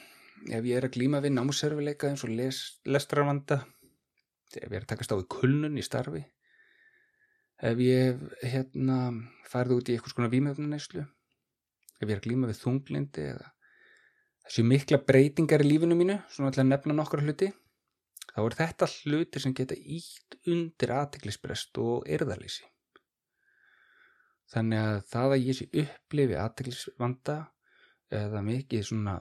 ef 0.50 0.66
ég 0.66 0.78
er 0.78 0.88
að 0.88 0.96
glíma 0.98 1.22
við 1.24 1.36
námsörfileika 1.38 2.10
eins 2.10 2.26
og 2.26 2.34
les, 2.34 2.62
lestrarvanda 2.86 3.64
ef 4.54 4.68
ég 4.68 4.78
er 4.78 4.86
að 4.86 4.92
takast 4.94 5.14
á 5.14 5.18
í 5.18 5.28
kulnun 5.30 5.80
í 5.80 5.86
starfi 5.86 6.24
ef 7.64 7.82
ég 7.82 8.22
hérna 8.44 9.00
farið 9.50 9.80
út 9.80 9.90
í 9.90 9.98
eitthvað 9.98 10.16
svona 10.16 10.34
výmöfnuneyslu 10.34 11.04
ef 11.04 12.06
ég 12.08 12.16
er 12.16 12.22
að 12.22 12.28
glíma 12.28 12.50
við 12.50 12.62
þunglindi 12.64 13.28
eða 13.34 13.54
þessi 14.44 14.66
mikla 14.68 15.00
breytingar 15.08 15.64
í 15.64 15.70
lífinu 15.70 15.98
mínu, 15.98 16.20
svona 16.32 16.52
alltaf 16.52 16.68
nefna 16.68 16.98
nokkra 16.98 17.24
hluti, 17.24 17.50
þá 18.34 18.40
er 18.44 18.58
þetta 18.60 18.90
hluti 18.98 19.44
sem 19.44 19.56
geta 19.56 19.78
ítt 19.78 20.38
undir 20.52 20.96
aðteglisbrest 20.98 21.80
og 21.84 22.08
erðalýsi. 22.12 22.66
Þannig 24.54 24.80
að 24.86 24.98
það 25.10 25.36
að 25.36 25.46
ég 25.48 25.58
sé 25.58 25.70
upplifi 25.84 26.36
aðteglisvanda 26.38 27.38
eða 28.14 28.42
mikið 28.46 28.84
svona 28.90 29.16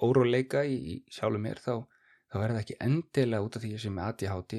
óróleika 0.00 0.62
í, 0.64 1.00
sjálfu 1.10 1.40
mér 1.42 1.58
þá, 1.62 1.74
þá 2.30 2.36
er 2.40 2.52
það 2.52 2.60
ekki 2.60 2.78
endilega 2.86 3.46
út 3.46 3.58
af 3.58 3.64
því 3.64 3.72
sem 3.82 3.98
ADHD 4.04 4.54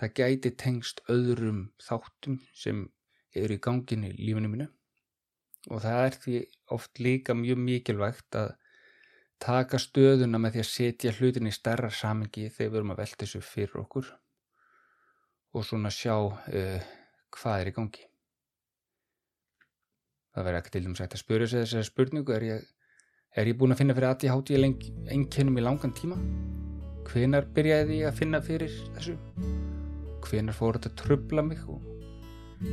það 0.00 0.14
gæti 0.18 0.52
tengst 0.60 1.00
öðrum 1.10 1.62
þáttum 1.82 2.40
sem 2.52 2.84
eru 3.34 3.56
í 3.56 3.62
ganginu 3.62 4.10
í 4.10 4.18
lífinu 4.18 4.50
mínu 4.50 4.68
og 5.72 5.80
það 5.84 6.00
er 6.06 6.18
því 6.24 6.40
oft 6.76 7.00
líka 7.00 7.36
mjög 7.38 7.62
mikilvægt 7.64 8.38
að 8.38 8.52
taka 9.44 9.80
stöðuna 9.80 10.40
með 10.40 10.56
því 10.56 10.62
að 10.64 10.70
setja 10.70 11.14
hlutin 11.18 11.50
í 11.50 11.54
starra 11.54 11.90
samengi 11.92 12.48
þegar 12.50 12.70
við 12.72 12.80
erum 12.80 12.94
að 12.94 13.00
velta 13.02 13.24
þessu 13.24 13.42
fyrir 13.44 13.80
okkur 13.84 14.10
og 15.54 15.66
svona 15.66 15.92
sjá 15.94 16.14
uh, 16.18 16.90
hvað 17.34 17.60
er 17.60 17.70
í 17.70 17.74
gangi. 17.76 18.06
Það 20.34 20.46
verður 20.48 20.58
ekki 20.58 20.72
til 20.74 20.82
dæmis 20.82 21.02
að 21.04 21.20
spyrja 21.20 21.46
sig 21.46 21.62
þessari 21.62 21.86
spurningu, 21.86 22.34
er 22.34 22.44
ég, 22.48 22.62
er 23.38 23.50
ég 23.52 23.58
búin 23.58 23.70
að 23.70 23.80
finna 23.82 23.94
fyrir 23.94 24.26
ég 24.26 24.32
háti 24.34 24.56
einkennum 25.14 25.60
í 25.60 25.62
langan 25.62 25.94
tíma? 25.94 26.18
Hvenar 27.06 27.46
byrjaði 27.54 28.00
ég 28.00 28.08
að 28.08 28.18
finna 28.18 28.40
fyrir 28.42 28.74
þessu? 28.96 29.14
Hvenar 30.24 30.56
fór 30.58 30.80
þetta 30.80 30.90
að 30.90 30.98
trubla 31.04 31.46
mig 31.46 31.62
og, 31.70 31.86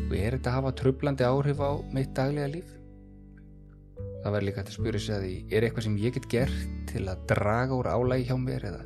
og 0.07 0.17
er 0.17 0.39
þetta 0.39 0.49
að 0.49 0.57
hafa 0.57 0.73
trublandi 0.81 1.27
áhrif 1.27 1.61
á 1.61 1.71
meitt 1.93 2.15
daglega 2.17 2.49
líf? 2.55 2.73
Það 4.23 4.33
verður 4.33 4.47
líka 4.49 4.65
að 4.65 4.73
spyrja 4.79 5.05
sig 5.05 5.15
að 5.19 5.27
því 5.27 5.37
er 5.51 5.67
eitthvað 5.67 5.89
sem 5.89 6.01
ég 6.01 6.17
get 6.17 6.29
gert 6.33 6.67
til 6.89 7.05
að 7.13 7.23
draga 7.29 7.77
úr 7.77 7.93
álægi 7.93 8.29
hjá 8.31 8.37
mér 8.41 8.69
eða 8.71 8.83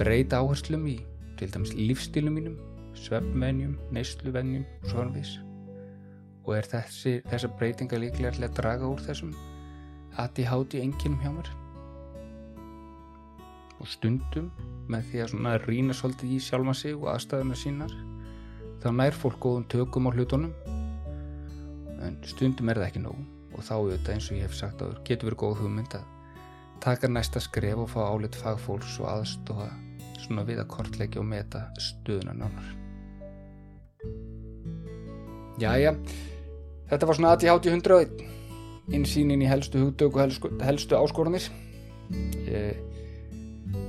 breyta 0.00 0.40
áherslum 0.40 0.88
í 0.88 0.98
til 1.36 1.52
dæmis 1.52 1.76
lífstílum 1.76 2.40
mínum, 2.40 2.60
svefnvenjum, 2.96 3.76
neysluvenjum 3.92 4.64
og 4.80 4.92
svona 4.94 5.12
viss. 5.18 5.40
Og 6.42 6.54
er 6.58 6.66
þessi, 6.66 7.20
þessa 7.30 7.50
breytinga 7.58 8.00
líklega 8.02 8.34
að 8.48 8.54
draga 8.58 8.88
úr 8.90 9.02
þessum 9.04 9.34
ADHD 10.18 10.80
enginum 10.82 11.20
hjá 11.22 11.30
mér? 11.32 11.52
og 13.82 13.90
stundum 13.90 14.48
með 14.90 15.10
því 15.10 15.22
að 15.26 15.66
rýna 15.66 15.94
svolítið 15.96 16.36
í 16.36 16.40
sjálfa 16.42 16.74
sig 16.78 16.94
og 16.94 17.08
aðstæðuna 17.12 17.58
sínar 17.58 17.94
þá 18.82 18.88
nær 18.94 19.16
fólk 19.18 19.40
góðum 19.42 19.66
tökum 19.70 20.06
á 20.06 20.14
hlutunum. 20.14 20.52
En 22.02 22.18
stundum 22.26 22.70
er 22.70 22.80
það 22.80 22.88
ekki 22.88 23.02
nóg. 23.02 23.18
Og 23.52 23.62
þá 23.66 23.74
auðvitað 23.76 24.14
eins 24.14 24.28
og 24.30 24.38
ég 24.38 24.46
hef 24.46 24.56
sagt 24.56 24.82
áður 24.82 25.00
getur 25.06 25.28
verið 25.28 25.40
góð 25.42 25.58
hugmynd 25.62 25.96
að 25.98 26.06
taka 26.82 27.10
næsta 27.10 27.42
skref 27.42 27.82
og 27.82 27.90
fá 27.92 28.00
álit 28.06 28.38
fagfólks 28.38 28.96
og 29.02 29.10
aðstofa 29.12 29.68
svona 30.22 30.46
við 30.46 30.62
að 30.62 30.70
kortleggja 30.72 31.22
og 31.22 31.28
meta 31.30 31.66
stöðuna 31.82 32.34
nánar. 32.38 32.70
Jæja 35.62 35.94
þetta 36.92 37.08
var 37.08 37.16
svona 37.16 37.32
ADHD 37.32 37.70
101 37.72 38.22
insýnin 38.92 39.42
í 39.44 39.48
helstu 39.48 39.80
hugdöku 39.86 40.18
og 40.18 40.24
helstu, 40.26 40.50
helstu 40.60 40.98
áskorunir 40.98 41.48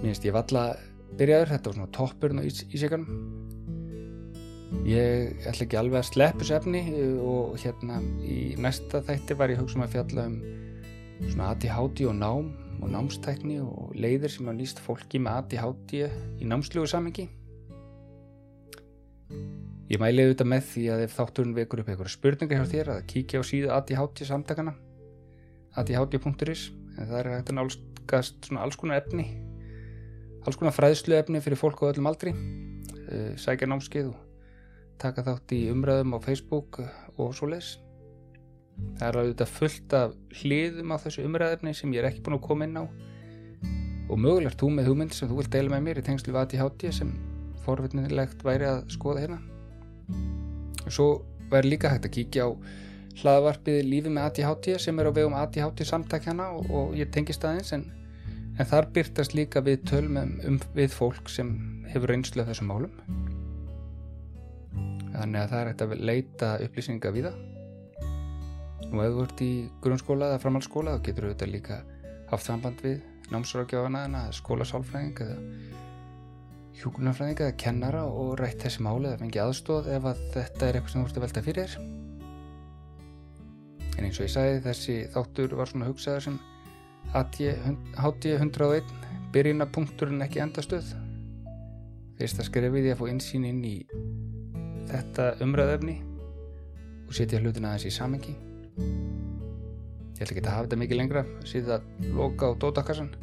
minnst 0.03 0.23
ég 0.23 0.35
valla 0.35 0.69
byrjaður, 1.19 1.51
þetta 1.51 1.69
var 1.69 1.77
svona 1.77 1.93
toppurinn 1.97 2.39
á 2.39 2.43
ísíkanum 2.47 3.07
ég 4.87 5.43
ætla 5.43 5.67
ekki 5.67 5.79
alveg 5.79 5.99
að 5.99 6.09
sleppu 6.09 6.43
þessu 6.43 6.55
efni 6.57 6.81
og 7.19 7.59
hérna 7.61 7.99
í 8.23 8.55
næsta 8.61 9.03
þætti 9.05 9.37
var 9.39 9.51
ég 9.51 9.61
hugsa 9.61 9.79
um 9.79 9.85
að 9.85 9.95
fjalla 9.97 10.27
um 10.31 10.39
svona 11.27 11.51
ADHD 11.53 12.07
og 12.09 12.17
nám 12.17 12.51
og 12.83 12.89
námstækni 12.91 13.59
og 13.63 13.93
leiðir 13.95 14.31
sem 14.31 14.47
hafa 14.47 14.57
nýst 14.57 14.81
fólki 14.83 15.21
með 15.23 15.43
ADHD 15.43 15.93
í 16.41 16.49
námslugu 16.49 16.89
samengi 16.89 17.27
ég 19.91 20.02
mæli 20.02 20.26
auðvitað 20.26 20.52
með 20.54 20.67
því 20.72 20.84
að 20.93 21.06
ef 21.06 21.15
þátturinn 21.17 21.56
vekur 21.58 21.84
upp 21.84 21.89
einhverja 21.91 22.15
spurningar 22.15 22.62
hjá 22.62 22.72
þér 22.74 22.91
að 22.96 23.06
kíkja 23.12 23.41
á 23.41 23.43
síðu 23.48 23.72
ADHD 23.76 24.28
samtakana 24.30 24.76
adhd.is 25.80 26.69
en 26.98 27.10
það 27.10 27.17
er 27.19 27.32
hægt 27.34 27.52
að 27.52 27.58
nálskast 27.60 28.48
svona 28.48 28.63
alls 28.63 28.78
konar 28.80 29.02
efni 29.02 29.26
alls 30.43 30.60
konar 30.60 30.76
fræðslu 30.76 31.17
efni 31.17 31.41
fyrir 31.43 31.60
fólk 31.60 31.82
á 31.84 31.91
öllum 31.91 32.10
aldri. 32.10 32.34
Eh, 33.08 33.34
sækja 33.39 33.69
námskeið 33.69 34.12
og 34.12 34.19
taka 35.02 35.24
þátt 35.26 35.56
í 35.56 35.62
umræðum 35.72 36.15
á 36.15 36.19
Facebook 36.24 36.82
og 37.17 37.34
svo 37.36 37.50
les 37.52 37.78
það 38.98 39.08
er 39.08 39.19
auðvitað 39.22 39.54
fullt 39.54 39.96
af 39.98 40.15
hliðum 40.41 40.93
á 40.96 40.98
þessu 41.04 41.26
umræðefni 41.28 41.76
sem 41.78 41.93
ég 41.93 42.04
er 42.04 42.10
ekki 42.10 42.24
búin 42.26 42.39
að 42.39 42.46
koma 42.48 42.67
inn 42.67 42.80
á. 42.80 42.86
Og 44.12 44.19
mögulegt 44.19 44.60
þú 44.60 44.74
með 44.74 44.91
hugmynd 44.91 45.15
sem 45.15 45.30
þú 45.30 45.39
vilt 45.39 45.54
deila 45.54 45.76
með 45.76 45.88
mér 45.88 46.04
í 46.04 46.06
tengslu 46.10 46.36
ADHD 46.38 46.91
sem 46.91 47.15
forvittnilegt 47.63 48.43
væri 48.43 48.67
að 48.67 48.84
skoða 48.91 49.24
hérna 49.24 49.52
svo 50.88 51.23
væri 51.52 51.73
líka 51.73 51.91
hægt 51.93 52.08
að 52.10 52.15
kíkja 52.17 52.47
á 52.47 52.49
hlaðvarpið 53.21 53.80
lífi 53.86 54.13
með 54.13 54.30
ADHD 54.30 54.80
sem 54.82 54.99
er 54.99 55.10
á 55.10 55.12
vegum 55.13 55.36
ADHD 55.38 55.86
samtakjana 55.86 56.49
og, 56.58 56.71
og 56.73 56.95
ég 56.97 57.12
tengist 57.13 57.45
aðeins 57.45 57.73
en, 57.76 57.86
en 58.58 58.69
þar 58.69 58.89
byrtast 58.95 59.36
líka 59.38 59.62
við 59.65 59.86
tölum 59.89 60.19
um, 60.23 60.60
við 60.73 60.95
fólk 60.95 61.30
sem 61.30 61.54
hefur 61.93 62.13
reynslu 62.13 62.41
af 62.41 62.49
þessum 62.49 62.71
málum. 62.73 62.93
Þannig 65.13 65.39
að 65.43 65.49
það 65.52 65.60
er 65.60 65.69
hægt 65.69 65.84
að 65.86 65.97
leita 66.02 66.54
upplýsinga 66.65 67.13
við 67.13 67.30
það 67.30 67.41
og 68.93 68.99
ef 69.02 69.13
þú 69.13 69.23
ert 69.23 69.41
í 69.41 69.52
grunnskóla 69.82 70.30
eða 70.32 70.41
framhaldsskóla 70.43 70.95
þá 70.97 71.06
getur 71.08 71.26
þú 71.26 71.34
þetta 71.34 71.49
líka 71.49 71.78
haft 72.30 72.45
samband 72.45 72.82
við 72.86 72.99
námsrákjáðana 73.34 74.04
eða 74.10 74.36
skólasálfræðing 74.38 75.21
eða 75.26 75.38
hjúkunarfræðing 76.79 77.41
eða 77.43 77.57
kennara 77.63 78.03
og 78.07 78.38
rætt 78.39 78.63
þessi 78.65 78.83
máli 78.86 79.09
eða 79.09 79.19
fengi 79.21 79.41
aðstóð 79.43 79.89
ef 79.93 80.07
að 80.09 80.23
þetta 80.33 80.67
er 80.67 80.77
eitthvað 80.77 80.93
sem 80.93 81.03
þú 81.03 81.09
ert 81.09 81.19
að 81.19 81.25
velta 81.25 81.43
fyrir 81.45 81.75
en 83.93 84.07
eins 84.07 84.19
og 84.19 84.25
ég 84.25 84.33
sagði 84.33 84.63
þessi 84.67 84.95
þáttur 85.13 85.55
var 85.59 85.69
svona 85.69 85.89
hugsaður 85.89 86.25
sem 86.27 86.39
HT 87.13 88.33
101 88.39 88.93
byrjinapunkturinn 89.33 90.23
ekki 90.23 90.41
endastöð. 90.41 90.93
Fyrsta 92.17 92.45
skrefið 92.47 92.88
ég 92.88 92.95
að 92.95 93.01
fá 93.01 93.12
insýn 93.12 93.45
inn 93.49 93.62
í 93.65 93.75
þetta 94.89 95.33
umræðöfni 95.43 95.99
og 97.07 97.13
setja 97.17 97.41
hlutina 97.41 97.73
aðeins 97.73 97.89
í 97.89 97.93
samengi 97.93 98.33
ég 100.13 100.21
ætla 100.21 100.31
ekki 100.31 100.43
að 100.45 100.51
hafa 100.53 100.65
þetta 100.67 100.81
mikið 100.83 100.99
lengra 101.01 101.23
setja 101.49 101.79
loka 102.15 102.49
á 102.49 102.51
dótakassan 102.62 103.13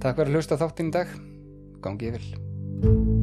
Takk 0.00 0.16
fyrir 0.16 0.30
að 0.30 0.38
hlusta 0.38 0.56
þáttinn 0.60 0.88
í 0.88 0.94
dag. 0.94 1.10
Gangið 1.84 2.14
vel 2.82 3.19